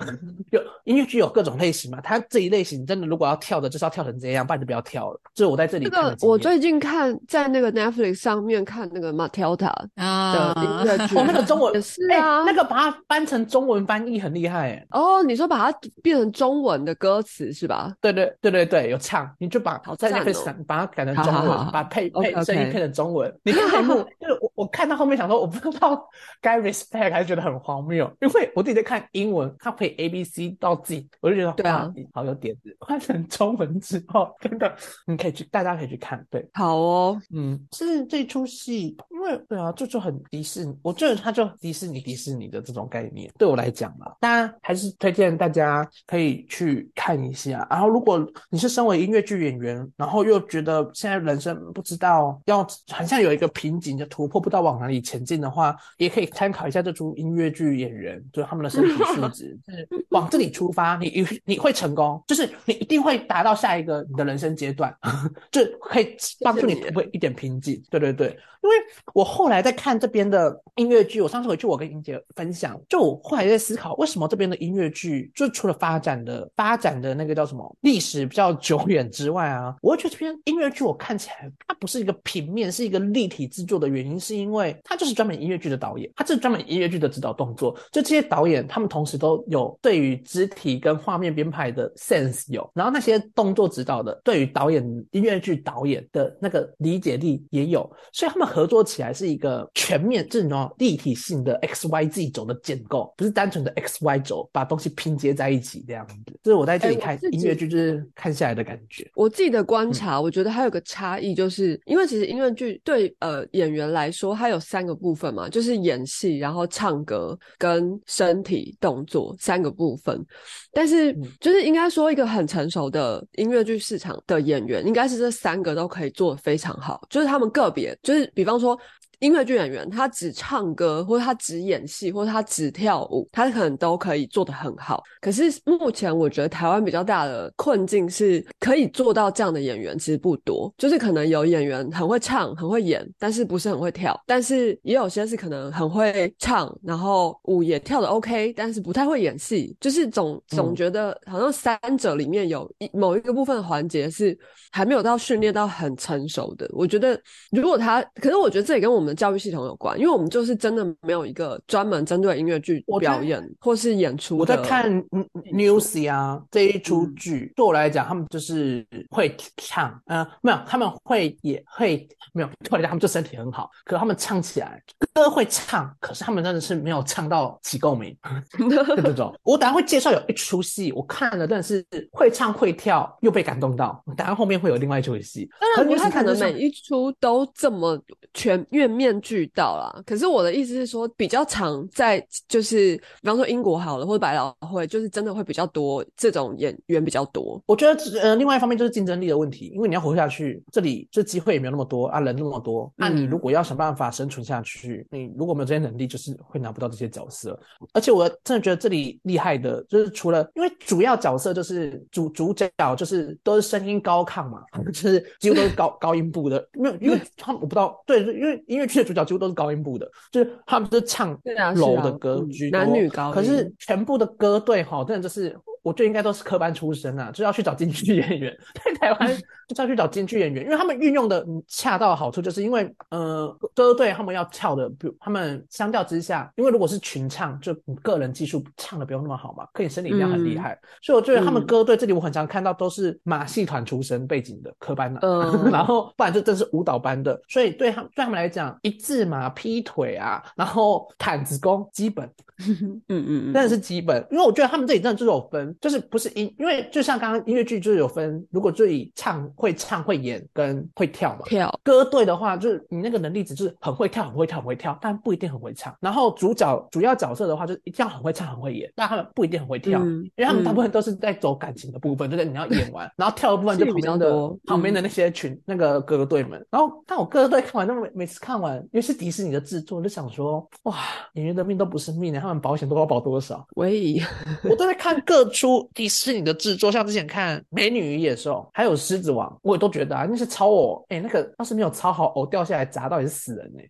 [0.51, 2.19] 有音乐剧有各种类型嘛，它。
[2.27, 5.19] 这一类型真的，如果要跳的，就是要跳成这样，不然就不要跳了。
[5.33, 5.85] 就是我在这里。
[5.85, 14.85] 那个我最近看在那个 Netflix 上面看那个 Matilda 啊的音乐剧，哦，那个中文也是啊，那个把它翻成中文翻译很厉害。
[14.89, 17.93] 哦，你说把它变成中文的歌词是吧？
[18.01, 23.33] 对对对对对，有唱，你就把在 Netflix 把它改成中文，把配配声音配成中文。
[23.43, 26.09] 你看幕， 就是我我看到后面想说，我不知道
[26.41, 31.91] 该 respect 还是觉得很荒谬，因为我自己在看英文，它配 A B C 到 Z，我就觉得对啊。
[32.13, 34.75] 好有点子，换成中文之后，真的
[35.07, 36.25] 你可以去，大家可以去看。
[36.29, 47.65] 对，好哦，嗯，是这出戏，因为对啊，就就很迪士尼，我觉得它就迪士尼迪士尼的这种概念，对我来讲嘛，当然还是推荐大家可以去看一下。
[47.69, 62.21] 然后，如果你是身为音乐剧演员，然后又觉得现在人生不知道要，好像有一个瓶颈就突破不知道往哪里前进的话，也可以参考一下这出音乐剧演员，就是他们的身体素质 是往这里出发，你你会成功。
[62.27, 64.95] 就是你一定会达到下一个你的人生阶段，
[65.51, 67.81] 就可以帮助你突破一点瓶颈。
[67.89, 68.75] 对对对，因为
[69.15, 106.15] 我后来在看这边的音乐剧，我上次回去我跟英姐分享，就我后来在思考，为什么这边的音乐剧，就除了发展的发展的那个叫什么历史比较久远之外啊，我会觉得这边音乐剧我看起来它不是一个平面，是一个立体制作的原因，是因为它就是专门音乐剧的导演，他这是专门音乐剧的指导动作，就这些导演他们同时都有对于肢体跟画面编排的 sense 有，然后那些动作指导的对于导演音乐剧导演的那个理解力也有，所以他们合作起来是一个全面这种立体性的 X Y Z 轴的建构，不是单纯的 X Y 轴把东西拼接在一起这样子。
[106.43, 109.09] 这是我在这里看音乐剧就是看下来的感觉。
[109.15, 120.23] 我自己的观察，我觉得还有个差异，就是因为其实音乐剧对呃演员来说，它有三个部分嘛，就是演戏，然后唱歌跟身体动作三个部分。
[120.71, 127.05] 但是就是应该说，一个很成熟的音乐剧市场的演员，应该是这三个都可以做得非常好。
[127.09, 128.77] 就是他们个别，就是比方说。
[129.19, 135.01] 音乐剧演员，他只唱歌，或者他只演戏，或者他只跳舞，他可能都可以做得很好。
[135.21, 140.73] 可是目前我觉得台湾比较大的困境是，可以做到这样的演员其实不多。
[140.77, 149.75] 就是可能有演员很会唱、很会演，但是不是很会跳；但是也有些是可能很会唱，然后舞也跳得 OK，但是不太会演戏。
[149.79, 154.37] 就是总总觉得好像三者里面有一某一个部分环节是
[154.71, 156.69] 还没有到训练到很成熟的。
[156.73, 157.19] 我觉得
[157.51, 159.04] 如果他，可是我觉得这也跟我们。
[159.13, 164.37] 教育系统有关，因为我们就是真的没有一个专门针对音乐剧表演或是演出。
[164.37, 164.91] 我在看
[165.53, 174.81] 《News》啊这一出剧，对我来讲，他们就是会唱，嗯，没有，他们会也会没有，对我来讲，他们就身体很好，可他们唱起来
[175.13, 178.15] 歌会唱，可是他们真的是没有唱到起共鸣
[179.03, 179.33] 这种。
[179.43, 184.03] 我等下会介绍有一出戏，我看了，但是会唱会跳又被感动到。
[184.17, 188.01] 等下后面会有另外一出戏，当然不太可能每一出都这么
[188.33, 189.05] 全面面。
[189.05, 197.61] 面俱到啦，可是我的意思是说，比较常在就是，比方说英国好了，或者百老汇，就是真的会比较多这种演员比较多。
[197.67, 207.55] 我觉得呃，另外一方面就是竞争力的问题，因为你要活下去，这里这机会也没有那么多啊，人那么多，那你如果要想办法生存下去，你如果没有这些能力，就是会拿不到这些角色。
[207.93, 212.67] 而且我真的觉得这里厉害的，就是除了因为主要角色就是主主角
[212.97, 219.03] 就是都是声音高亢嘛， 就是几乎都是高高音部的，没有，因为他们我不知道，对，因为因为剧。
[219.03, 221.37] 主角几乎都是高音部的，就是他们是唱
[221.75, 225.57] 楼的歌居多，男女高可是全部的歌队哈，真的就是。
[225.85, 228.57] 我觉得应该都是科班出身啊，就要去找京剧演员。
[228.83, 237.71] 在台湾就要去找京剧演员，因为他们运用的恰到好处，就是因为呃歌队他们要跳的，比如他们相较之下，因为如果是群唱，就
[238.01, 245.19] 个人技术唱的不用那么好嘛，可以身体力量很厉害，所以我觉得他们歌队这里我很常看到都是马戏团出身背景的科班的，
[245.71, 252.27] 然后不然就真是舞蹈班的，所以对他对他们来讲，一字马劈腿啊，然后毯子功基本。
[252.65, 265.95] 嗯嗯嗯，真的是基本，因为我觉得他们这里真的就是有分，就是不是音，因为就像刚刚音乐剧就是有分，如果就以唱会唱会演跟会跳嘛，跳歌队的话，就是你那个能力值就是很会跳很会跳很会跳，但不一定很会唱。
[265.99, 276.65] 然后主角主要角色的话，就是一定要很会唱很会演，但他们不一定很会跳，因为他们大部分都是在走感情的部分，就是你要演完，然后跳的部分 就旁边的旁边的那些群那个歌队们。
[276.69, 280.95] 然后但我歌队看完，那每每次看完，因为是迪士尼的制作，就想说哇，
[281.33, 282.39] 演员的命都不是命的。
[282.39, 283.65] 他们保险都要保多少？
[283.75, 284.21] 喂，
[284.63, 293.89] 我都在看各出迪士尼的制作，像之前看《美女与野兽》，还有《狮子王》，我也都觉得啊，那是超偶，哎，那个要是没有超好，偶掉下来砸到也是死人哎。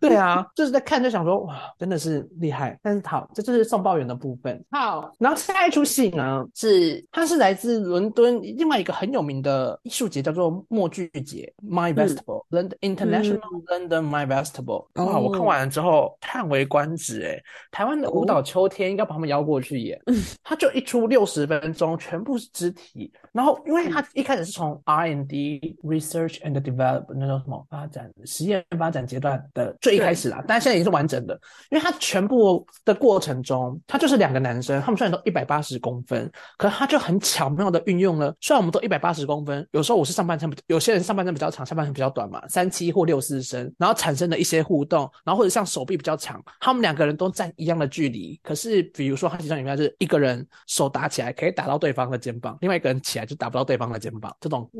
[0.00, 2.78] 对啊， 就是在看就想说哇，真的是厉害。
[2.82, 4.64] 但是好，这就是送报员的部分。
[4.70, 14.86] 好，然后下一出戏呢是它是来自伦敦另外一个很有名的艺术节，叫做默剧节 （My Festival），London International London My Festival。
[14.94, 17.42] 哇，我看完了之后叹为观止哎。
[17.70, 20.00] 台湾的舞蹈秋天应该把他们邀过去演，
[20.42, 23.12] 他就一出六十分钟，全部是肢体。
[23.36, 31.38] 然后，因为他一开始是从 R and D Research and Develop 那种什么发展实验发展阶段的最一开始啦，但现在已经是完整的。
[31.70, 38.34] 因为他全部的过程中，他就是两个男生，他们虽然都一百八十公分，可是他就很巧妙的运用了。
[38.40, 47.52] 虽然我们都一百八十公分，有时候我是上半身，有些人上半身比较长，下半身比较短嘛，三七或六四身，然后产生的一些互动，然后或者像手臂比较长，他们两个人都站。
[47.56, 54.70] 一样的距离，可是比如说他其中里面是一个人手打起来可以打到对方的肩膀，另外一个人起来就打不到对方的肩膀，这种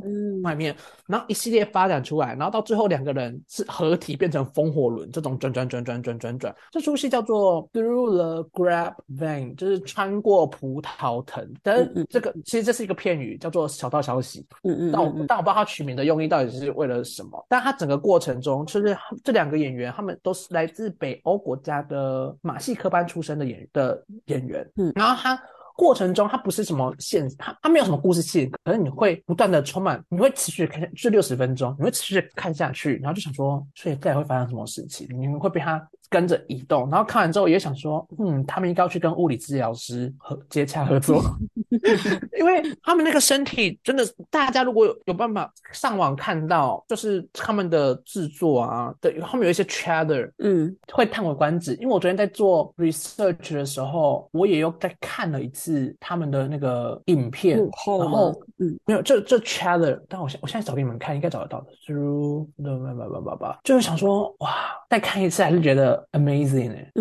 [0.43, 0.75] 外面，
[1.07, 11.47] 然后一系列发展出来，然后到最后两个人是合体变成风火轮，这种转转转转转转转，这出戏叫做 Through the Grapevine，就是穿过葡萄藤。
[11.63, 14.47] 但这个其实这是一个片语，叫做小道消息。
[14.63, 17.45] 嗯嗯，但我但我不知道他取名的用意到底是为了什么。
[17.49, 25.41] 但他整个过程中，就是这两个演员，他们都是来自北欧国家的马戏科班出身的演的演员，嗯然后他。
[25.77, 35.07] 过程中，它不是什么线，它它没有什么故事性，可能你会不断的充满，你会持续看下，就六十分钟，你会持续看下去，然后就想说，所以再会发生什么事情？
[35.11, 41.23] 你会被它跟着移动，然后看完之后也想说，嗯，他们应该要去跟物理治疗师合接洽合作，
[42.39, 50.75] 因为他们那个身体真的，大家如果有有办法上网看到，就是他们的制作啊，对，后面有一些 chatter，嗯。
[50.93, 51.75] 会叹为观止。
[51.75, 58.75] 因为我昨天在做 research 的时候，我也又再看了一次他们的那个影片然后嗯。
[58.87, 61.67] 没有这这 chatter，但我现我现在找给你们看，应该找得到的。
[61.87, 64.51] through 叭叭叭叭叭，就是想说哇，
[64.89, 66.93] 再看一次还是觉得 amazing 哎、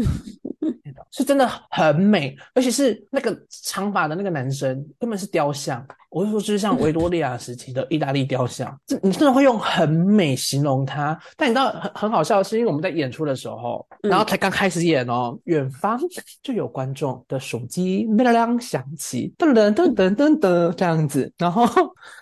[1.11, 5.85] 是真的很美，而且是那个长发的那个男生根本是雕像，
[6.15, 11.19] 我是说就是像维多利亚时期的意大利雕像，这你真的会用很美形容它。
[11.35, 15.99] 但你知道很很好笑的是，因为我们在演出的时候，嗯然后才刚开始演哦，远方
[16.41, 21.67] 就有观众的手机铃铃响起，噔噔噔噔噔噔这样子，然后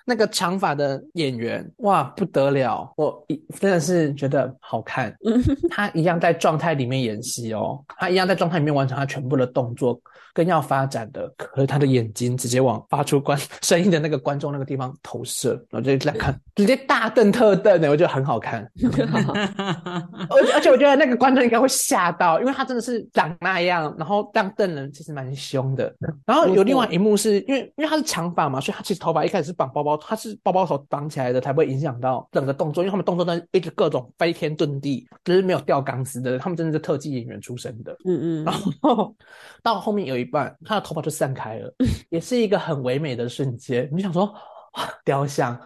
[0.07, 5.15] 那个长发的演员哇不得了，我一真的是觉得好看，
[5.69, 10.01] 他一样在状态里面演戏哦，他一样在状态里面完成他全部的动作
[10.33, 18.69] 跟要发展的，可是他的眼睛直接往发出观 声音的那个观众那个地方投射，然后就在看，直接大瞪特瞪的，我觉得很好看。
[20.29, 25.93] 而而且我觉得那个观众应该会吓到，因为他真的是长那样，然后这样瞪人其实蛮凶的。
[26.25, 37.91] 然后有另外一幕是因为因为他是长发嘛，所以他其实头发一开始是绑包包，他是包包头绑起来的，才不会影响到整个动作，因为他们动作都一直各种飞天遁地，就是没有吊钢丝的，他们真的是特技演员出身的。
[38.05, 39.15] 嗯嗯然后
[39.61, 41.73] 到后面有一半，他的头发就散开了，
[42.09, 43.62] 也是一个很唯美的瞬间。
[43.91, 45.59] 你就想说，哇，雕像，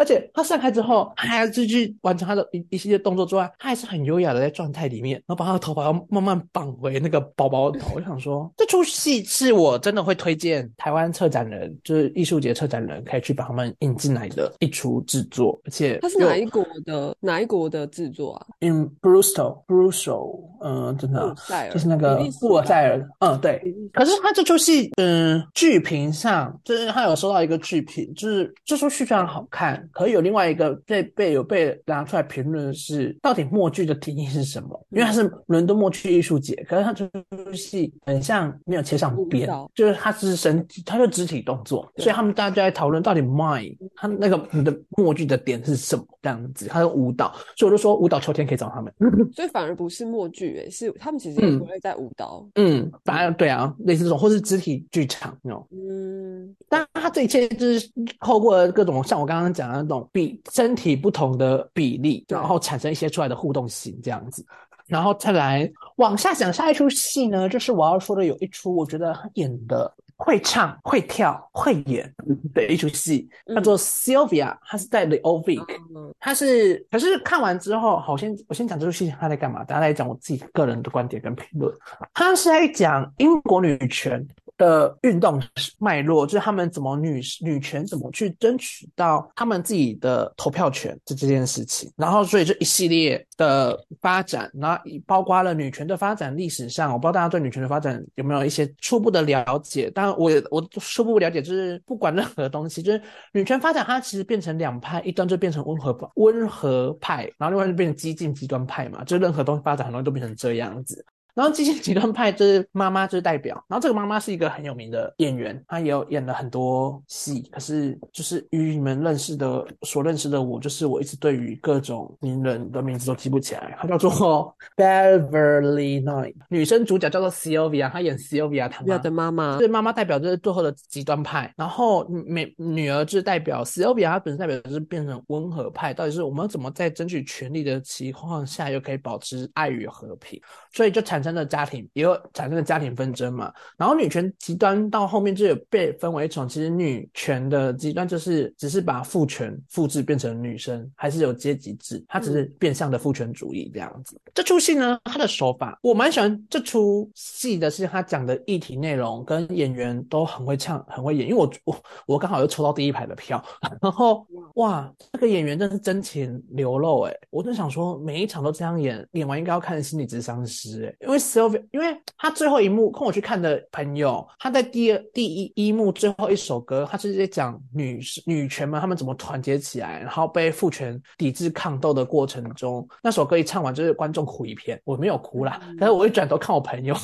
[0.00, 7.92] 而且他散开之后，他还要继续完成他的一一系列动作之外，他还是很优雅的在状态里面，然后把他的头发要慢慢绑回那个包包头。
[7.94, 34.86] 我想说，这出戏是我真的会推荐台湾策展人，就是艺术节策展人可以去把他们引进来的一出制作，而且它是哪一国的哪一国的制作啊？？In Bristol, Bristol，嗯、真的布鲁塞尔就是那个布尔塞尔，嗯，对，可是他这出戏，嗯，剧评上就是他有收到一个剧评，就是这出戏非常好看，可是有另外一个被被有被拿出来评论的是，到底默剧的定义是什么？
[34.90, 37.08] 因为它是伦敦默剧艺术节，可是它这
[37.44, 48.92] 出戏很像没有切上边，就是它是身体，它就肢体动作，所以他们大家就在讨论到底 my 它那个你的默剧的点是什么这样子，它是舞蹈，所以我就说舞蹈秋天可以找他们。
[49.34, 52.46] 所以反而不是默剧，诶，是他们其实也嗯不会在舞蹈。
[52.54, 55.66] 嗯，反而对啊，类似这种，或是肢体剧场那种。
[55.70, 57.90] 嗯，但他这一切就是
[58.20, 64.44] 透过各种像我刚刚讲的那种比身体不同的比例，然后产生一些出来的互动性这样子。
[64.86, 69.92] 然后再来往下讲下一出戏呢，就是我要说的有一出我觉得他演的
[70.22, 72.12] 会唱、会跳、会演
[72.52, 75.64] 的一出戏，叫做 Sylvia，它是在 The Old Vic。
[75.96, 81.74] 嗯它是，可是看完之后，好，我先我先讲这出戏他在干嘛，大家来讲我自己个人的观点跟评论。
[82.12, 84.22] 他是在讲英国女权
[84.58, 85.42] 的运动
[85.78, 91.90] 脉络，就是他们怎么女女权怎么去争取到他们自己的投票权这这件事情。
[91.96, 99.90] 然后，所以这一系列的发展，然后包括了女权的发展历史上，我不知道大家对女权的发展有没有一些初步的了解。
[99.90, 103.02] 当然我我初步了解，就是不管任何东西，就是
[103.32, 111.04] 女权发展它其实变成两派，一端就变成温和温和派，然后另外就变成激进极端派嘛，就任何东西发展很容易都变成这样子。
[111.34, 129.56] 然后激进极端派就是妈妈就是代表，然后这个妈妈是一个很有名的演员，她也有演了很多戏，可是就是与你们认识的所认识的我，就是我一直对于各种名人的名字都记不起来，她叫做 Beverly Knight，女生主角叫做 Sylvia，她演 Sylvia 她妈的妈妈。
[129.56, 140.40] 就是妈妈代表就是最后的极端派，然后美女儿就是代表 Sylvia，她本身代表就是变成温和派，到底是我们怎么在争取权利的情况下又可以保持爱与和平，
[140.72, 143.52] 所以就产生了家庭，也有产生的家庭纷争嘛。
[143.76, 154.20] 然后女权极端到后面就有被分为一种，其实女权的极端就是只是把父权复制变成女生，还是有阶级制，它只是变相的父权主义这样子。
[154.34, 156.30] 这出戏呢，它的手法我蛮喜欢。
[156.48, 161.28] 这出戏的是他讲的议题内容跟演员都很会唱，很会演。
[161.28, 163.42] 因为我我我刚好又抽到第一排的票，
[163.80, 186.94] 然后哇，这个演员真是真情流露诶，我就想说每一场都这样演，演完应该要看心理咨商师诶，因因为 Sylvia，因为他最后一幕跟我去看的朋友，他在第二第一一幕最后一首歌，他是在讲女女权们他们怎么团结起来，然后被父权抵制抗斗的过程中，那首歌一唱完，就是观众哭一片，我没有哭啦，但是我一转头看我朋友，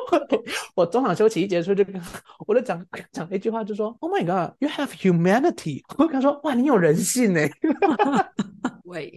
[0.74, 2.00] 我中场休息一结束就跟
[2.46, 2.82] 我就讲
[3.12, 5.82] 讲了一句话，就说 Oh my God, you have humanity。
[5.98, 7.40] 我跟他说哇，你有人性呢。
[8.84, 9.12] 喂，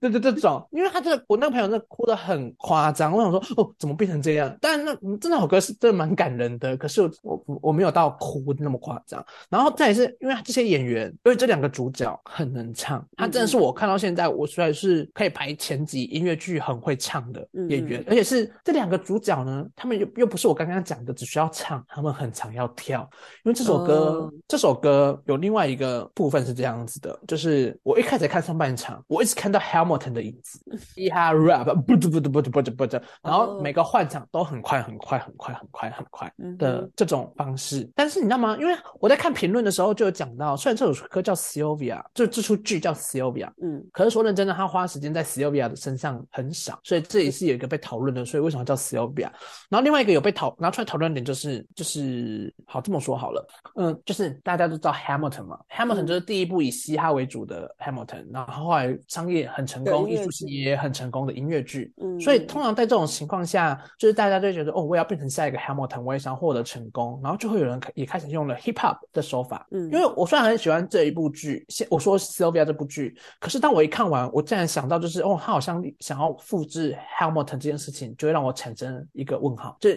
[0.00, 4.56] 对 对，这种，因为他这个我那个朋友那哭的很夸张，我想说哦，怎么变成这样？
[4.60, 9.22] 但那这首歌是真的蛮感人的，可是我我没有到哭那么夸张。
[9.50, 23.00] 然后再是因为这些演员，因为这两个主角很能唱，他真的是我看到现在我虽然是可以排前几音乐剧很会唱的演员，而且是这两个主角呢，他们又又不是我刚刚讲的只需要唱，他们很常要跳，
[23.44, 28.44] 因为这首歌这首歌有另外一个部分是这样子的，就是我一开始看。
[28.44, 30.60] 上半场，我一直看到 Hamilton 的影子，
[30.94, 32.83] 嘻哈 rap，不不不不不不
[33.22, 37.88] 然后每个换场都很快很快很快很快很快的这种方式。
[37.94, 38.56] 但是你知道吗？
[38.58, 48.24] 因为我在看评论的时候就有讲到，虽然这首歌叫 Sylvia，就这出剧叫 Sylvia，嗯，可是说认真的，他花时间在 Sylvia 的身上很少，所以这也是有一个被讨论的。
[48.24, 49.30] 所以为什么叫 Sylvia？
[49.68, 58.24] 然后另外一个有被讨拿出来讨论点就是就是好这么说好了，嗯，就是大家都知道 Hamilton 嘛，Hamilton 就是第一部以嘻哈为主的 Hamilton。
[58.32, 69.66] 然后后来商业很成功，艺术系也很成功的音乐剧，所以通常在这种情况下，就是大家就觉得哦，我要变成下一个 Hamilton，我也想获得成功，然后就会有人也开始用了 hip hop 的手法。
[69.70, 79.90] 嗯，因为我虽然很喜欢这一部剧，现我说 Sylvia 这部剧，可是当我一看完，我竟然想到就是哦，他好像想要复制 Hamilton 这件事情，就会让我产生一个问号，就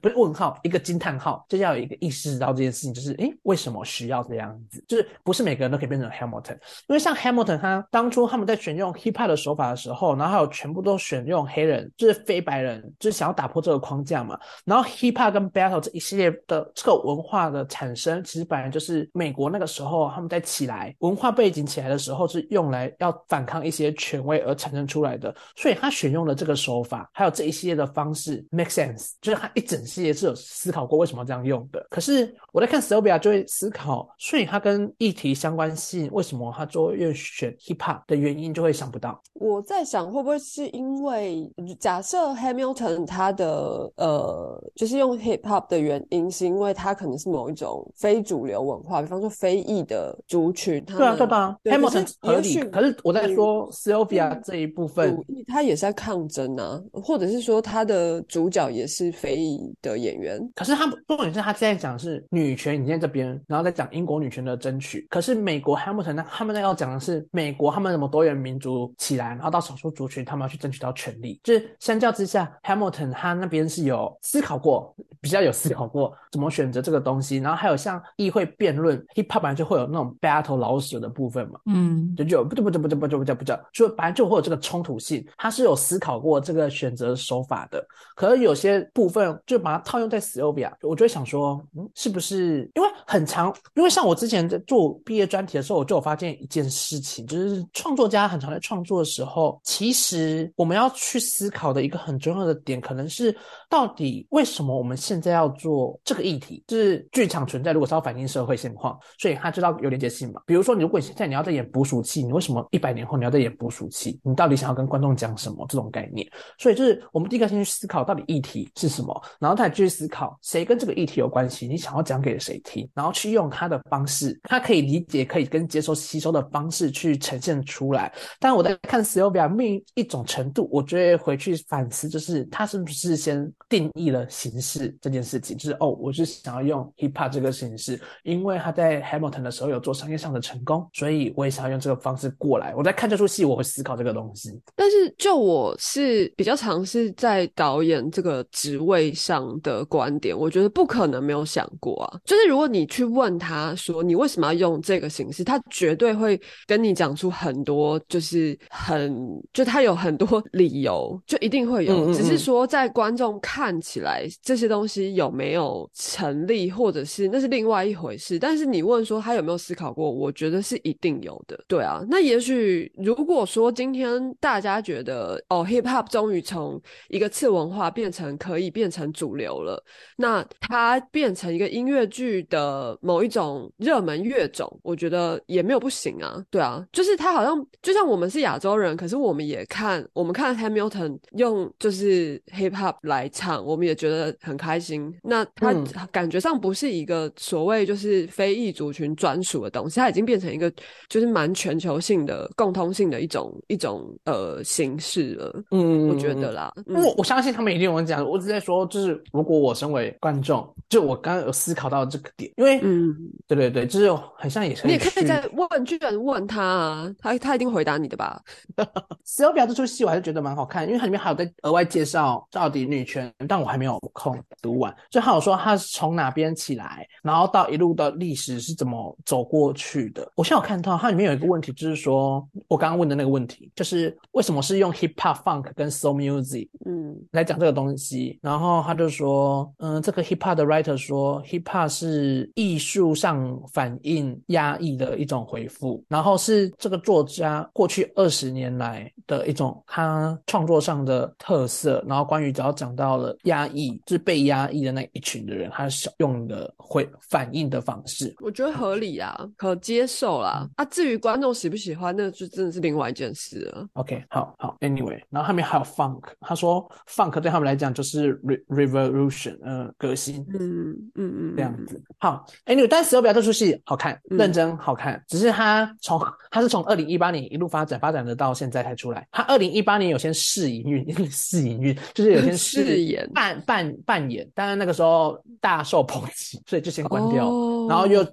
[0.00, 4.84] 不是问号，一个惊叹号，就要有一个意识到这件事情，就是诶，为什么需要这样子？
[4.86, 6.54] 就是不是每个人都可以变成 Hamilton，
[6.86, 7.86] 因为像 Hamilton 他。
[7.90, 14.38] 当初他们在选用 hip hop 的手法的时候，然后还有全部都选用黑人，就是非白人，就是想要打破这个框架嘛。
[14.64, 25.34] 然后 hip hop 跟 battle 这一系列的这个文化的产生，其实本来就是美国那个时候他们在起来文化背景起来的时候，是用来要反抗一些权威而产生出来的。
[25.56, 31.86] 所以他选用的这个手法，还有这一系列的方式 make sense，就是他一整系列是有思考过为什么这样用的。
[31.90, 39.20] 可是我在看 Sylvia 就会思考，所以他跟议题相关性，为什么他做愿选？hip hop 的原因就会想不到。
[39.34, 50.84] 我在想，会不会是因为假设设 Hamilton 他的呃，就是用 hip hop 的原因，是因为他可能是某一种非主流文化，比方说非裔的族群。
[50.86, 52.58] 对啊，对吧？Hamilton 合理。
[52.70, 60.40] 可是我在说 Sylvia 这一部分，他也是在抗争啊，或者是说他的主角也是非裔的演员。
[60.56, 65.06] 可是他重点是他现在讲是女权，你在这边，然后再讲英国女权的争取。
[65.08, 67.54] 可是美国 Hamilton 呢，他们在要讲的是美。
[67.60, 71.38] 国他们什么多元民族起来，然后到少数族群，他们要去争取到权利。
[71.44, 77.36] 就是相较之下，Hamilton 他那边是有思考过，比较有思考过 怎么选择这个东西。
[77.36, 85.24] 然后还有像议会辩论，Hip Hop 本来就会有那种 battle 老舍的部分嘛，嗯，就就不不不不不不不不不，就本来就会有这个冲突性。
[85.36, 87.84] 他是有思考过这个选择手法的。
[88.14, 93.54] 可是有些部分就把它套用在 Sylvia，我就会想说，嗯，是不是因为很长？
[93.74, 97.66] 因为像我之前在做毕业专题的时候，我就有发现一件事情，就是。
[97.72, 103.36] 创作家很常在创作的时候，其实我们要去思考的一一个很重要的点，可能是
[103.68, 106.62] 到底为什么我们现在要做这个议题？
[106.68, 110.40] 就是剧场存在，如果是要反映社会现况，所以他知道有连接性嘛。
[110.46, 114.20] 比如说，你如果现在你要在演捕鼠器，你为什么一百年后你要在演捕鼠器？
[114.22, 115.66] 你到底想要跟观众讲什么？
[115.68, 116.24] 这种概念。
[116.56, 127.40] 所以就是我们第一个先去思考到底议题是什么，然后再继续思考谁跟这个议题有关系，你想要讲给谁听，然后去用他的方式，他可以理解、可以跟接收、吸收的方式去呈。
[127.40, 142.74] 现出来，但我在看 Sylvia 命一种程度，我觉得回去反思，就是他是不是先定义了形式这件事情，就是哦，我是想要用 hip hop 这个形式，因为他在 Hamilton 的时候有做商业上的成功，所以我也想要用这个方式过来。
[142.76, 144.60] 我在看这出戏，我会思考这个东西。
[144.76, 152.20] 但是就我是比较尝试在导演这个职位上的观点，我觉得不可能没有想过啊。
[152.24, 157.30] 就是如果你去问他说你为什么要用这个形式，他绝对会跟你讲出。
[157.30, 162.12] 很多就是很，就他有很多理由，就一定会有。
[162.12, 168.38] 只是说在观众看看起来这些东西有没有成立，或者是那是另外一回事。
[168.38, 171.62] 但是你问说他有没有思考过，我觉得是一定有的。
[171.68, 179.84] 对啊，那也许如果说今天大家觉得哦，hip hop 终于从一个次文化变成可以变成主流了，
[180.16, 186.42] 那它变成一个音乐剧的某一种热门乐种，我觉得也没有不行啊。
[186.50, 191.18] 对啊，就是他好像就像我们是亚洲人，可是我们也看我们看 Hamilton
[191.50, 195.12] 用就是 hip hop 来唱，我们也觉得很开心。
[195.22, 195.74] 那他
[196.12, 200.72] 感觉上不是一个所谓就是非裔族群专属的东西，它已经变成一个
[201.08, 205.62] 就是蛮全球性的共通性的一种一种呃形式了。
[205.70, 208.24] 嗯，我觉得啦，因为我相信他们一定有讲。
[208.24, 213.14] 我只在说，就是如果我身为观众，就我刚刚有思考到这个点，因为嗯，
[213.48, 218.40] 对对对，就是很像也是你也可以在问居然问他啊，他他一定回答你的吧。
[219.24, 224.94] 死要表这出戏我还是觉得蛮好看，因为它里面还有在额外介绍到底女权，但我还没有空读完。
[225.10, 230.30] 就还有说他是从哪边起来，然后到一路的历史是怎么走过去的。
[230.34, 238.38] 我现在有看到它里面有一个问题，就是说我刚刚问的那个问题，就是为什么是用 hip hop funk 跟 soul music，嗯，来讲这个东西。
[238.42, 252.04] 然后他就说，嗯，这个 hip hop 的 writer 说，hip hop 是艺术上反映压抑的一种回复，然后是这个作家过去二十年来的一种他创作上的特色。
[252.06, 260.68] 然后关于只要讲到了压抑，就是被压抑的那一群的人，他用的会反应的方式，我觉得合理啊，可接受啦。
[260.76, 263.86] 啊，至于观众喜不喜欢，那就真的是另外一件事了。
[263.94, 272.02] OK，好好，Anyway，然后后面还有 Funk，他说 Funk 对他们来讲就是 Revolution，嗯，革新，嗯嗯嗯，这样子。
[272.18, 276.20] 好，Anyway，但十二表这出戏好看，认真好看，只是他从
[276.50, 279.26] 他是从二零一八年一路发展，发展的到现在才出来。
[279.30, 287.44] 他二零一八年有先试营运，试营运就是有些 试演扮扮扮演，但是那个时候大受抨击，所以就先关掉，
[287.88, 288.24] 然后又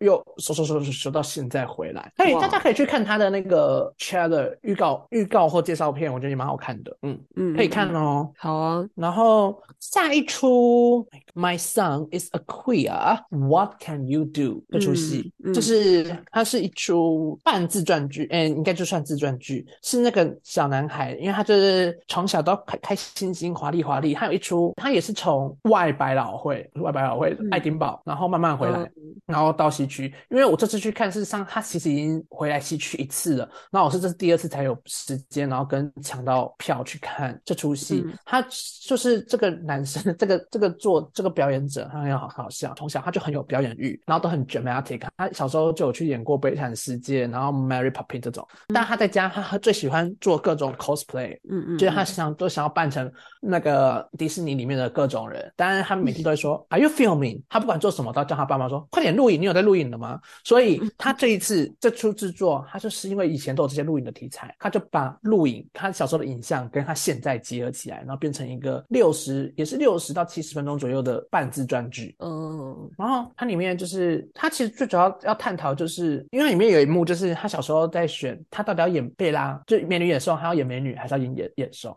[0.00, 2.12] 又收收收收收到现在回来。
[2.16, 6.96] 可以大家可以去看他的那个 trailer 预告预告或介绍片，我觉得也蛮好看的。
[7.02, 8.30] 嗯嗯，可以看哦。
[8.36, 14.62] 好啊，然后下一出 My son is a queer，What can you do？
[14.70, 24.14] 这出戏就是它是一出半自传剧，嗯，应该就算自传剧，是那个小男孩，因为他就是从小都开开心心、华丽华丽。
[24.14, 28.90] 他有一出，他也是从外百老汇，外百老汇爱丁堡，然后慢慢回来，
[29.26, 30.12] 然后到西区。
[30.30, 38.04] 因为我这次去看，事实上他其实已经回来西区一次了，那我是这是第二次才有时间，然后跟抢到票去看这出戏。
[38.24, 38.42] 他
[38.86, 45.02] 就是这个男生，这个这个做这个表演者，他很好好笑，从小他就很有表演欲，然后都很 dramatic。
[45.16, 48.46] 他小时候就有去演过《悲惨世界》，然后《Mary Poppins》这种。
[48.68, 53.10] 但他在家，他最喜欢做各种 cosplay，嗯嗯，就是他想都想要扮成
[53.40, 55.52] 那个迪士尼里面的各种人。
[55.56, 72.14] 当然，他们每天都会说 “Are you filming？” 他不管做什么，都叫他爸妈说：“快点录影，你有在录影的吗？”所以他这一次这出制作，他就是因为以前都有这些录影的题材，他就把录影他小时候的影像跟他现在结合起来，然后变成一个六十也是六十到七十分钟左右的半自传剧。
[72.20, 81.96] 嗯，然后它里面就是他其实最主要要探讨，就是因为里面有一幕就是他小时候在选他到底要演贝拉，就美女野兽，还要演美女，还是要演野野兽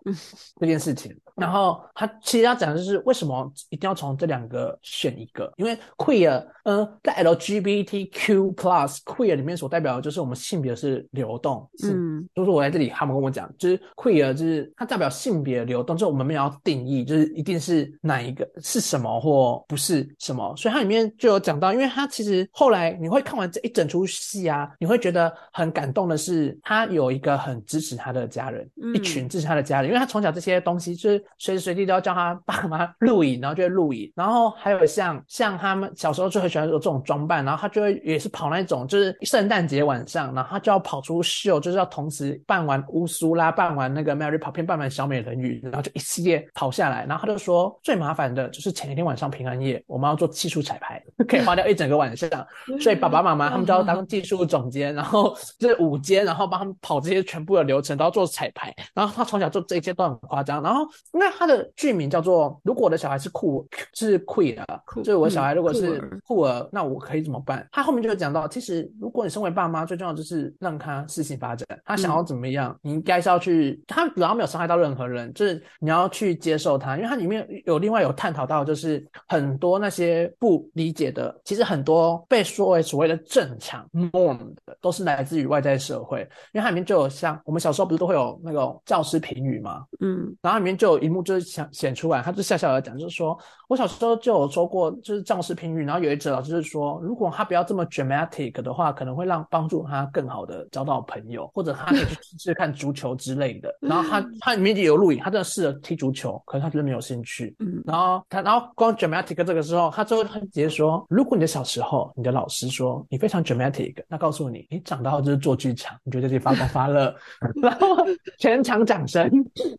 [0.60, 1.20] 这件事情。
[1.40, 52.30] 然后他其实要讲的就是为什么一定要从这两个选一个，因为 queer，嗯，在 LGBTQ plus queer 里面所代表的就是我们性别是流动，嗯，就是我在这里他们跟我讲，就是 queer 就是它代表性别流动，就是我们没有要定义，就是一定是哪一个是什么或不是什么，所以它里面就有讲到，因为它其实后来你会看完这一整出戏啊，你会觉得很感动的是，他有一个很支持他的家人，一群支持他的家人，因为他从小这些东西就是随时随地都要叫他爸妈录影，然后就会录影，然后还有像像他们小时候就很喜欢有这种装扮，然后他就会也是跑那种就是圣诞节晚上，然后他就要跑出秀，就是要同时扮完乌苏拉，扮完那个 Mary Poppins，扮完小美人鱼，然后就一系列跑下来，然后他就说最麻烦的就是前一天晚上平安夜，我们要做技术彩排，可以花掉一整个晚上，
[52.80, 64.64] 所以爸爸妈妈他们就要当技术总监，然后就是午间，然后帮他们跑这些全部的流程，都要做彩排，然后他从小做这一切都很夸张，然后那他的剧名叫做如果我的小孩是酷是 queer，
[64.98, 67.68] 就是我小孩如果是酷儿，那我可以怎么办？
[67.72, 86.22] 他后面就讲到，其实如果你身为爸妈，最重要就是让他事情发展，他想要怎么样，你应该是要去，他主要没有伤害到任何人，就是你要去接受他，因为他里面有另外有探讨到，就是很多那些不理解的，其实很多被说为所谓的正常 norm 的，都是来自于外在社会，
[86.54, 89.86] 因为它里面就有像我们小时候不是都会有那种教师评语吗？
[90.02, 93.38] 嗯，然后里面就有一幕就是想显出来，他就笑笑的讲，就是说
[93.68, 103.74] 我小时候就有说过，就是教师评语，然后有一则老师就是说，如果他不要这么 dramatic 的话，可能会让帮助他更好的交到朋友，或者他可以去试试看足球之类的。
[103.82, 107.56] 然后他他里面也有录影，他真的试着踢足球，可是他真的没有兴趣。
[107.60, 117.14] 嗯然后他，然后光 dramatic 这个时候，他最后他直接说，如果你的小时候，你的老师说你非常 dramatic，那告诉你，你长大后就是做剧场，你就在这里发光发热，
[117.62, 117.98] 然后
[118.40, 119.30] 全场掌声。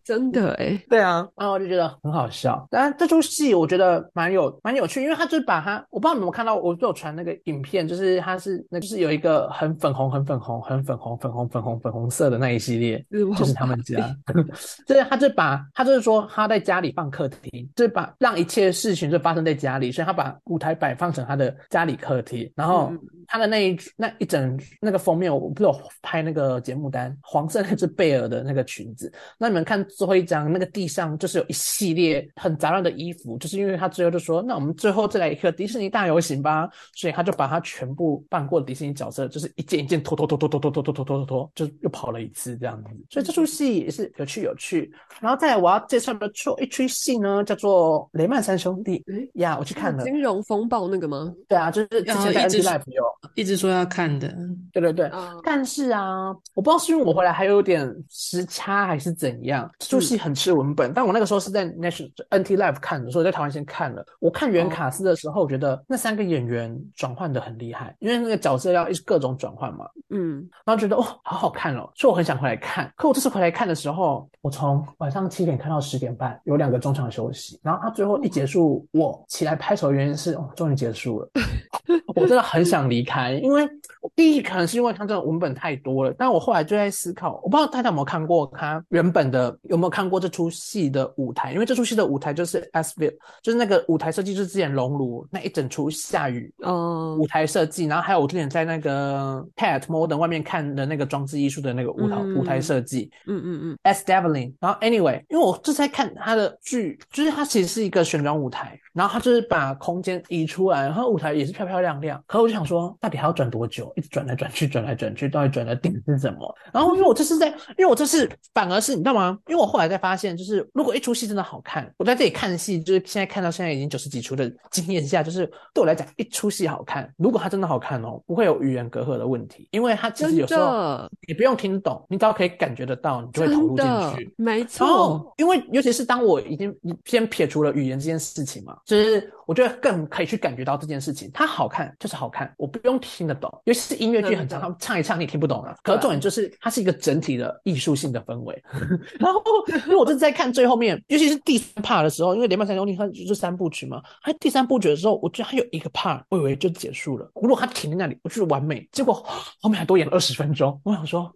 [0.05, 2.67] 真的哎，对啊，然后我就觉得很好笑。
[2.71, 14.15] 当然，这出戏我觉得蛮有蛮有趣，因为他就是把他，我不知道你们有看到，我就有传那个影片，就是他是那就是有一个很粉红、很粉红、很粉红、粉红、粉红、粉红色的那一系列，就是他们家，
[14.87, 23.01] 就是他就把他就是说他在家里放客厅，就是把让一切事情就发生在家里，所以他把舞台摆放成他的家里客厅，然后嗯
[23.33, 42.91] 他的那一那一整那个封面，我不是有拍那个节目单，黄色那只贝尔的那个裙子，那你们看最后一张，那个地上就是有一系列很杂乱的衣服，就是因为他最后就说，那我们最后再来一个迪士尼大游行吧，所以他就把他全部扮过的迪士尼角色，就是一件一件拖拖拖拖拖拖拖拖拖拖拖，就又跑了一次这样子。
[43.09, 44.93] 所以这出戏也是有趣有趣。
[45.21, 50.05] 然后再来我要介绍的出一出戏呢，叫做《雷曼三兄弟》哎呀，我去看了。
[50.05, 51.33] 金融风暴那个吗？
[51.49, 53.05] 对啊，就是之前在然后一直 NT Live 有，
[53.37, 54.29] 一直说要看的，
[54.73, 60.90] 对对对，啊，但是啊，我不知道是因为我回来还有点时差还是怎样，这出戏很吃文本。
[60.95, 64.05] 但我那个时候是在 National NT Live 看的，所以我在台湾先看了。
[64.19, 72.93] 我看原卡斯的时候，我觉得那三个演员转换的很厉害，因为那个角色要一直各种转换嘛，嗯，然后觉得哦，好好看哦，所以我很想回来看。
[72.97, 77.59] 可我这次回来看的时候，我从晚上七点看到十点半，有两个中场休息。
[77.63, 81.31] 然后他最后一结束，我起来拍手的原因是，哦，终于结束了。
[82.21, 83.69] 我真的很想离开，因为
[84.15, 91.53] 第一可能是因为它这个文本太多了，但我后来就在思考，我不知道大家有没有看过他原本的，有没有看过这出戏的舞台？
[91.53, 93.11] 因为这出戏的舞台就是 s v
[93.43, 104.55] 就是那个舞台设计，就是之前熔炉那一整出下雨嗯舞，台设计，然后还有我之前在那个 Pat Modern 外面看的那个装置艺术的那个舞台、嗯舞台设计嗯嗯嗯，S Devlin。
[104.61, 112.23] 然后 Anyway，因为我这次在看他的剧，就是它其实是一个旋转舞台，然后他就是把空间移出来，然后舞台也是漂漂亮亮。
[112.27, 113.93] 可是我就想说，到底还要转多久？
[113.97, 116.55] 一直转来转去，转来转去，到底转的点是什么？
[116.73, 119.39] 然后因为我这是在，因为我这是反而是你知道吗？
[119.49, 133.87] 因为我后来才发现，就是如果一出戏真的好看，我在这里看戏，就是现在看到现在已经九十几出的经验下，就是对我来讲，一出戏好看，如果它真的好看哦，不会有语言隔阂的问题，因为它其实有时候的你不用听懂，你只要可以感觉得到，你就会投入进
[134.17, 134.35] 去。
[134.37, 136.75] 没然错，后，因为尤其是当我已经
[137.05, 143.51] 先撇除了语言这件事情嘛，就是我觉得更可以去感觉到这件事情，它好看就是好看，我不用听得懂。
[143.65, 145.75] 尤其是音乐剧很长，他们唱一唱你也听不懂了。
[145.83, 148.63] 可是重点就是它是一个整体的艺术性的氛围。
[149.19, 149.43] 然后，
[149.87, 157.29] 因为我这次在看最后面，尤其是第三 part 的时候，因为《连曼三兄弟》它就是三部曲嘛，它第三部曲的时候，我觉得它有一个 part，我以为就结束了。
[157.35, 158.89] 如果它停在那里，我觉得完美。
[158.93, 159.13] 结果
[159.61, 161.33] 后面还多演了二十分钟，我想说，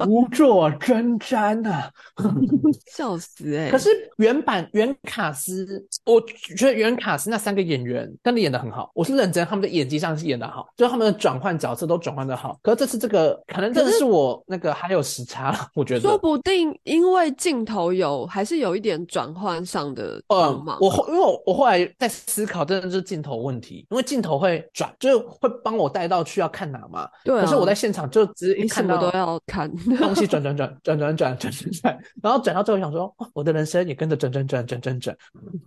[0.00, 1.88] 如坐针毡啊。
[2.90, 6.20] 笑死哎、可是原版原卡斯，我
[6.56, 12.58] 觉得原卡斯那三个演员真的演得很好，我是认真，他们的演技上是演得好，就是他们的转换角色都转换得好。
[12.62, 16.00] 可是这次这个可能真的是我那个还有时差了， 我觉得。
[16.00, 27.08] 说不定因为镜头有还是有一点转换上的帮嗯，，我后因为我我后来在思考，真的是镜头问题，因为镜头会转，就是会帮我带到去要看哪嘛。
[27.24, 35.16] 对啊可是我在现场就只是一看到么都要看，东西转转转转 转转转转转，然后转到最后想说，哦，我的人生也跟着转转转转转转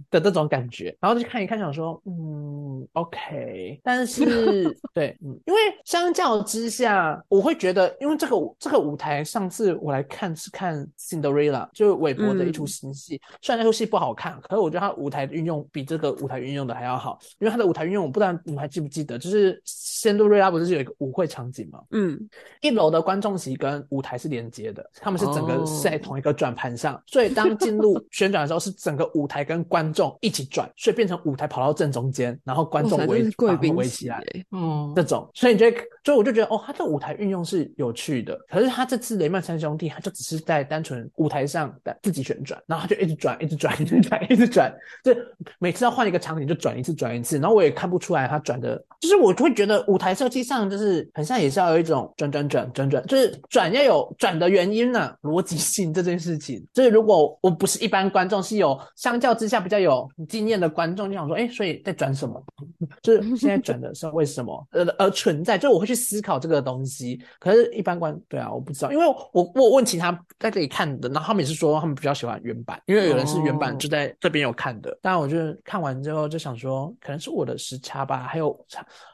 [0.10, 4.24] 的这种感觉，然后就看一看想说，嗯，OK，但是
[4.94, 21.82] 对，嗯，因为相较之下，我会觉得，因为这个舞这个舞台，上次我来看是看 Cinderella，就是韦伯的一出新戏，虽然那出戏不好看，可是我觉得他舞台运用比这个舞台运用的还要好，因为他的舞台运用，我不知道你们还记不记得，就是 Cinderella 不是有一个舞会场景吗？
[21.92, 22.20] 嗯，
[22.62, 34.18] 一楼的观众席跟舞台是连接的，他们是整个在同一个转盘上，所以当进入旋转的时候，是整个舞台跟观众一起转，所以变成舞台跑到正中间，然后观众围贵宾围起来。
[34.18, 38.38] 欸哦这，种，所以你就会，所以我就觉得，哦，他的舞台运用是有趣的。
[38.50, 44.74] 可是他这次雷曼三兄弟，他就只是在单纯舞台上的自己旋转，然后他就一直转，一直转，一直转，一直转，
[45.06, 45.16] 就
[45.58, 47.40] 每次要换一个场景就转一次，转一次。
[47.40, 56.62] 然后我也看不出来他转的，就是我就会觉得舞台设计上就是很像也是要有一种转转转转转，就是转转要有转的原因呢，逻辑性这件事情。
[56.74, 62.44] 就是如果我不是一般观众，是有相较之下比较有经验的观众，就想说，哎，所以在转什么？
[63.02, 64.66] 就是现在转的是为什么？
[64.72, 67.20] 呃，而存在，就我会去思考这个东西。
[67.40, 74.98] 可是，一般观对啊，我不知道，因为我我问其他在这里看的，然后他们也是说他们比较喜欢原版，因为有人是原版就在这边有看的。
[75.02, 78.58] 但我就看完之后就想说，可能是我的时差吧，还有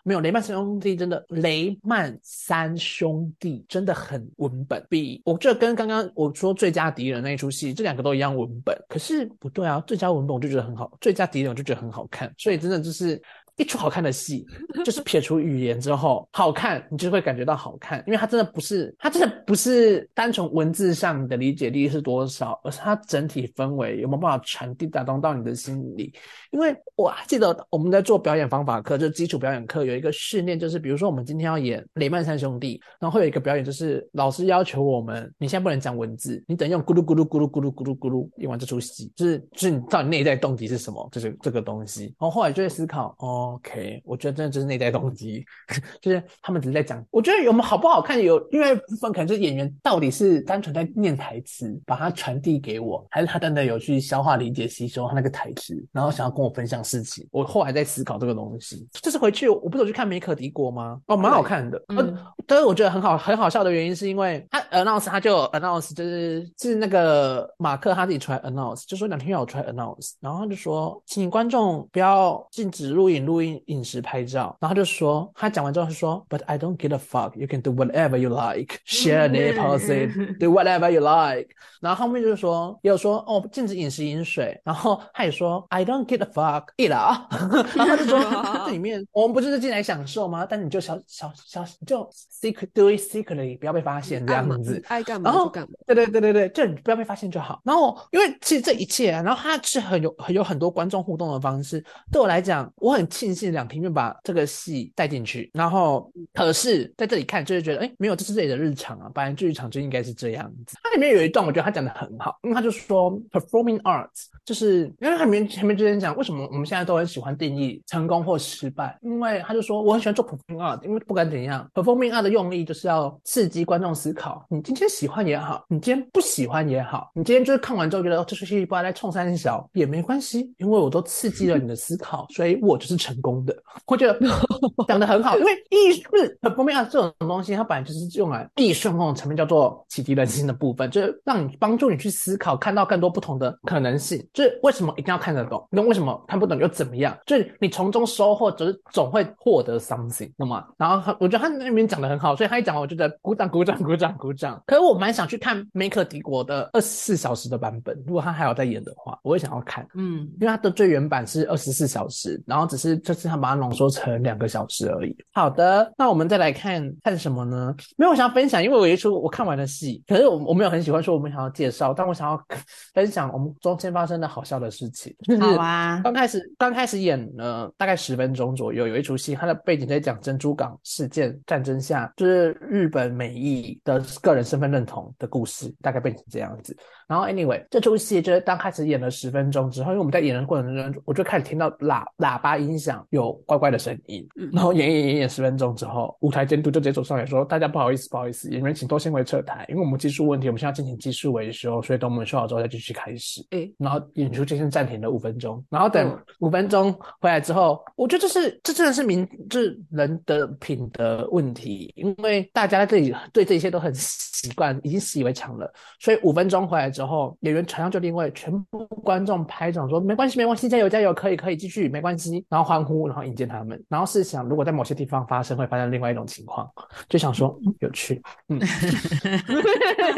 [0.03, 8.76] 没有雷曼三兄弟真的雷曼三兄弟真的很文本，比我这跟刚刚我说最佳敌人那一出戏，这两个都一样文本。
[8.88, 13.22] 可是不对啊，最佳文本我就觉得很好，最佳敌人我就觉得很好看，所以真的就是。
[13.58, 14.45] 一出好看的戏，
[14.84, 26.14] 就是撇除语言之后好看，你就会感觉到好看，因为它真的不是，它真的不是单从文字上的理解力是多少，而是它整体氛围有没有办法传递打动到你的心里。
[26.51, 42.03] 因为我还记得我们在做表演方法课，就基础表演课有一个训练，就是比如说我们今天要演雷曼三兄弟，然后会有一个表演，就是老师要求我们，你现在不能讲文字，你等用咕噜咕噜咕噜咕噜咕噜咕噜演完这出戏，就是就是你到底内在动机是什么，就是这个东西。
[42.03, 43.44] 然后后来就会思考，哦。
[43.53, 45.45] OK，我觉得真的就是内在动机，
[46.01, 47.03] 就是他们只是在讲。
[47.11, 57.27] 我觉得有没有好不好看，有因为部分可能是演员到底是单纯在念台词，把它传递给我，还是他真的有去消化、理解、吸收他那个台词，然后想要跟我分享事情。
[57.31, 58.87] 我后来在思考这个东西。
[58.93, 60.99] 这次回去，我不是去看《梅可敌国》吗？
[61.07, 61.81] 哦，蛮好看的。
[61.89, 73.61] 嗯，但是我觉得很好、很好笑的原因是因为他 announce，他就 announce，就是是那个马克他自己出来 announce，就说两天要出来 announce，然后他就说，请观众不要禁止录影、录音。
[73.67, 77.36] 饮食拍照，然后他就说，他讲完之后他说，But I don't give a fuck.
[77.36, 78.79] You can do whatever you like.
[78.86, 80.38] Share the policy.
[80.38, 81.49] Do whatever you like.
[81.81, 84.59] 然后后面就是说，也有说哦，禁止饮食饮水。
[84.63, 86.65] 然后他也说，I don't give a fuck.
[86.77, 87.27] 一了啊。
[87.75, 88.19] 然后他就说，
[88.65, 90.45] 这里面我们不就是进来享受吗？
[90.47, 92.07] 但你就小小小就
[92.41, 94.81] secret do it secretly，不要被发现这样子。
[94.88, 95.69] 爱干嘛就干嘛。
[95.88, 97.59] 对对对对对，就你不要被发现就好。
[97.63, 101.83] 然后因为其实这一切，然后他是很有很有很多观众互动的方式。
[102.11, 103.55] 对我来讲，我很庆幸。
[103.55, 110.76] 两庭就把这个戏带进去，然后可是在这里看就是觉得，哎，没有，这是这里的日常啊，本来剧场就应该是这样子。
[110.84, 118.97] 它里面有一段，我觉得他讲的很好，因为他就说，performing arts 就是因为他里面前面之前讲，为什么我们现在都很喜欢定义成功或失败？
[119.01, 124.45] 因为他就说，我很喜欢做 performing art，因为不管怎样，performing art 的用意就是要刺激观众思考。
[124.49, 133.55] 你今天喜欢也好，你今天不喜欢也好，你今天就是看完之后觉得这出戏不知道在冲三小也没关系，因为我都刺激了你的思考，所以我就是成功的。
[133.88, 134.20] 我觉得
[134.88, 136.09] 讲的很好，因为艺术
[136.41, 136.88] 很方面啊。
[136.91, 144.26] 这种东西它本来就是用来艺术那种层面，叫做启迪人心的部分，就是让你帮助你去思考，看到更多不同的可能性。
[144.34, 145.68] 就是为什么一定要看得懂？
[145.72, 147.18] 那为什么看不懂又怎么样？
[147.26, 150.63] 就是你从中收获，就是总会获得 something，那么？
[150.78, 154.61] 然后我觉得他那边讲的很好，所以他一讲，我就得鼓掌、鼓掌、鼓掌、鼓掌。
[154.68, 159.86] 可是我蛮想去看《梅克帝国》的二十四小时的版本，如果他还有在演的话，我也想要看。
[159.95, 165.16] 嗯，因为他的最原版是二十四小时，然后只是这次他把它浓缩成两个小时而已。
[165.32, 167.76] 好的，那我们再来看看什么呢？
[167.95, 172.43] 没有我想要分享，因为我有一出我看完的戏，可是我我没有很喜欢说我们想要介绍，但我想要
[172.95, 175.16] 分享我们中间发生的好笑的事情。
[175.39, 186.76] 好啊， 刚开始刚开始演了大概十分钟左右，有一出戏，它的背景在讲珍珠港事件战争下，就是日本美裔的个人身份认同的故事，大概变成这样子。
[187.08, 194.28] 然后，anyway，这出戏就是刚开始演了十分钟之后，因为我们在演的过程中，我就开始听到喇喇叭音响有怪怪的声音。
[194.51, 205.64] 然后演演演演十分钟之后，舞台监督就直接走上来说：“大家不好意思，不好意思，演员请都先回撤台，因为我们技术问题，我们现在进行技术维修，所以等我们修好之后再继续开始。”哎，然后演出就先暂停了五分钟。
[205.70, 216.94] 然后等五分钟回来之后，我觉得这是这真的是民就是人的品德问题，因为大家在这里对这些都很习惯，已经习以为常了，所以五分钟回来。
[216.95, 223.83] 之后，演员场上就定位，全部观众拍掌说没关系，没关系，加油加油，可以可以继续，没关系，然后欢呼，然后迎接他们。
[223.89, 226.65] 然后是想，如果在某些地方发生，会发生另外一种情况，
[227.09, 228.61] 就想说 有趣，嗯，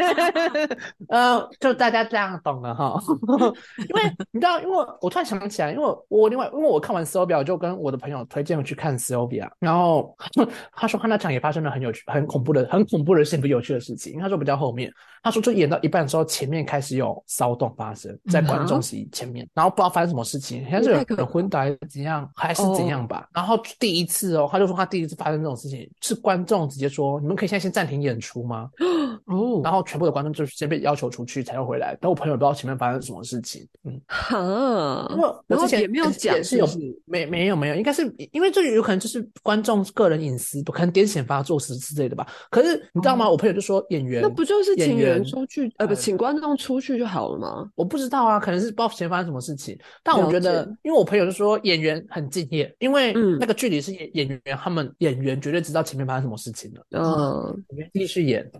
[1.10, 2.96] 呃，就大家这样懂了哈。
[3.88, 10.14] 因为你知道，因为我突然想起来，因为我另外，因为我看完《s o b i a 就跟我的朋友推荐我去看《s o b i a 然后
[10.72, 14.20] 他说他那场也发生了很有趣、很恐怖的、很恐怖的、事情，不有趣的事情。
[14.20, 14.92] 他说比较后面，
[15.24, 16.67] 他说就演到一半的时候，前面。
[16.68, 23.26] 开始有骚动发生在观众席前面，然后不知道发生什么事情，像是有人昏倒还是怎样，还是怎样吧。
[23.32, 28.68] 然后第一次哦，他就说他第一次发生这种事情，是观众直接说：“你们可以现在先暂停演出吗？”
[29.26, 36.66] 哦，然后全部的观众就是先被要求出去才会回来，但我朋友不知道前面发生什么事情，嗯，哈因为，我之前也没有讲也是有
[37.04, 38.02] 没没有没有，应该是
[38.32, 42.26] 因为这个有可能就是观众个人隐私，可能癫痫发作时之类的吧。
[42.50, 43.28] 可是你知道吗？
[43.28, 47.70] 我朋友就说演员，那不就是演请人员出去，呃，不，呃请观众出去就好了吗？
[47.74, 49.78] 我不知道啊，可能是不知道前发生什么事情。
[50.02, 58.50] 但我觉得，因为我朋友就说演员很敬业，因为嗯那个距离是演演员，他们演员绝对知道前面发生什么事情了，嗯，演员继续演。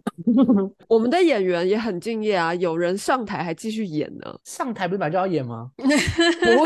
[0.89, 5.71] 我们的演员也很敬业啊，有人上台还继续演呢，上台不是本来就要演吗？
[5.77, 5.87] 不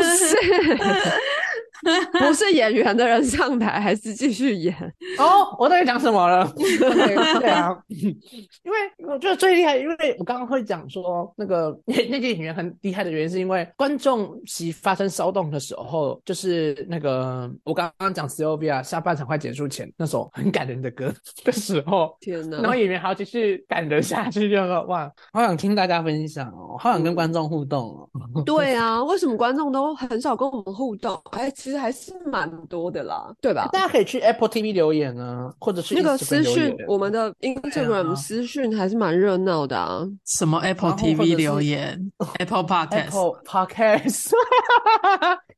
[0.01, 0.35] 是，
[2.19, 4.75] 不是演员的人上台还是继续演，
[5.17, 6.51] 哦，我到底讲什么了？
[6.55, 21.13] 对对啊，因为我觉得最厉害，因为我刚刚会讲说那个 那那些演员很厉害的原因，是因为观众席发生骚动的时候，就是那个我刚刚讲 Sylvia 下半场快结束前那首很感人的歌
[21.43, 22.15] 的时候。
[22.21, 22.57] 天哪！
[22.57, 28.41] 然后演员还要继续赶得下去，就说哇，好想听大家分享哦，好想跟观众互动哦。
[28.45, 31.19] 对啊，为什么观众都很少跟我们互动？
[31.31, 33.69] 哎，其实还是蛮多的啦，对吧？
[33.71, 40.03] 大家可以去 Apple TV 留言啊，或者是那个私讯，我们的 Instagram 私讯还是蛮热闹的啊。
[40.25, 44.31] 什么 Apple TV 留言，Apple Podcast，Apple Podcast。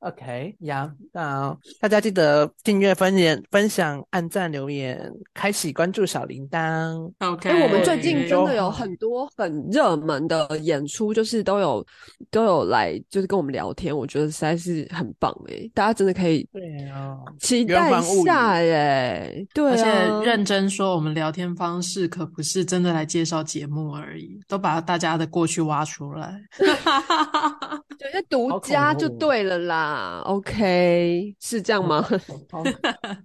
[0.05, 7.11] OK 呀，那大家记得订阅、分享、分享、按赞、留言，开启关注小铃铛。
[7.17, 11.83] OK，哎，我们最近真的有很多很热门的演出，就是都有
[12.29, 19.43] 都有来，就是跟我们聊天，我觉得实在是很棒哎，大家真的可以对啊，期待一下耶。
[19.55, 26.39] 对而且啊，认真说，我们聊天方式可不是真的来介绍节目而已，都把大家的过去挖出来。
[27.97, 29.94] 有些独好恐家就对了啦。
[30.25, 32.01] OK，是这样吗？
[32.51, 32.63] 好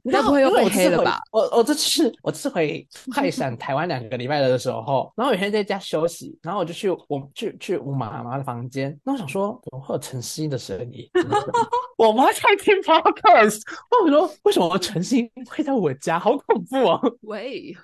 [0.03, 1.21] 你该不会又被黑了吧？？
[1.33, 11.09] 我我这次 我这次回快闪台湾两个礼拜的时候，然后有一天在家休息，然后我就去我去去我妈妈的房间，那我想说怎么会有陈思音的声音？
[11.97, 13.61] 我妈在听 podcast，
[14.03, 16.19] 我说为什么陈思音会在我家？
[16.19, 17.01] 好恐怖哦！
[17.23, 17.75] 喂，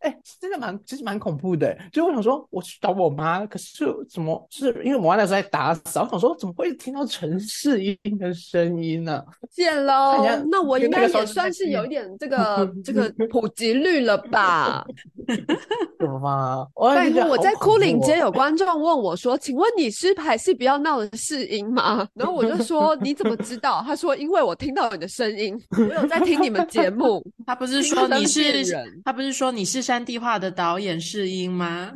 [0.00, 1.76] 哎、真的蛮，其实蛮恐怖的。
[1.92, 10.24] 就我想说，我去找我妈，可是怎么是因为我妈那时候在打扫，我想说怎么会听到城市音的声音呢、 见喽。
[10.50, 14.84] 那我应该也算是有一点这个 这个普及率了吧？
[15.98, 16.66] 怎么吗？
[16.74, 27.24] 我拜托，就觉得好我在恐怖哦枯岭街有观众问我说：“请问你是还是不要闹的试音吗？”然后我就说：“你怎么知道？”他说：“因为我听到你的声音，我有在听你们节目。
[27.46, 31.90] 他不是说你是人他不是说你是山地化的导演试音吗？”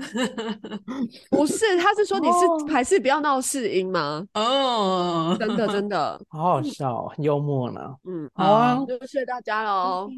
[1.30, 2.32] 不是，他是说你哦
[2.66, 4.24] 是还是不要闹试音吗？
[4.32, 7.80] 哦，真的真的，好好笑哦，很幽默呢。
[8.09, 10.09] 嗯，好啊，就谢谢大家喽，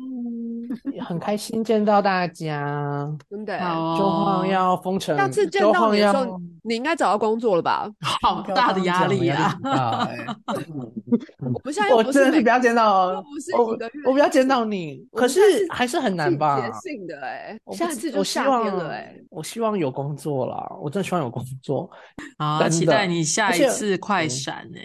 [1.05, 3.11] 很开心见到大家。
[3.29, 3.59] 真的。
[3.59, 7.91] 好周晃哦，要封城，下次见到你的时候，你应该找到工作了吧？
[8.23, 9.59] 好大的压力啊！
[9.65, 10.09] 啊！
[11.43, 16.61] 我们现在我不是每真的是不要见到哦，不是我一个月我不要见到你，可是还是很难吧？
[16.61, 21.91] 季节性的哎、下一次就知我希夏天了哎、我希望有工作啦，我真的希望有工作。
[22.39, 24.83] 好，真的期待你下一次快嗯闪哎！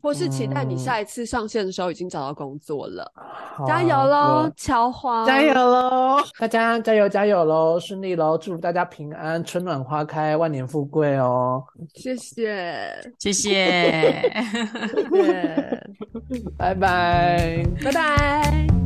[0.00, 3.12] 或是期待你嗯下一次上线的时候已经找到工作了，
[3.54, 5.52] 好加油啊喽，乔花，加油！
[5.54, 6.18] 喽！
[6.38, 8.38] 大家加油加油喽，顺利喽！
[8.38, 11.62] 祝福大家平安，春暖花开，万年富贵哦！
[11.94, 14.22] 谢谢， 谢谢。
[14.92, 15.82] 谢谢，
[16.56, 17.62] 拜拜。
[17.84, 18.85] 拜拜。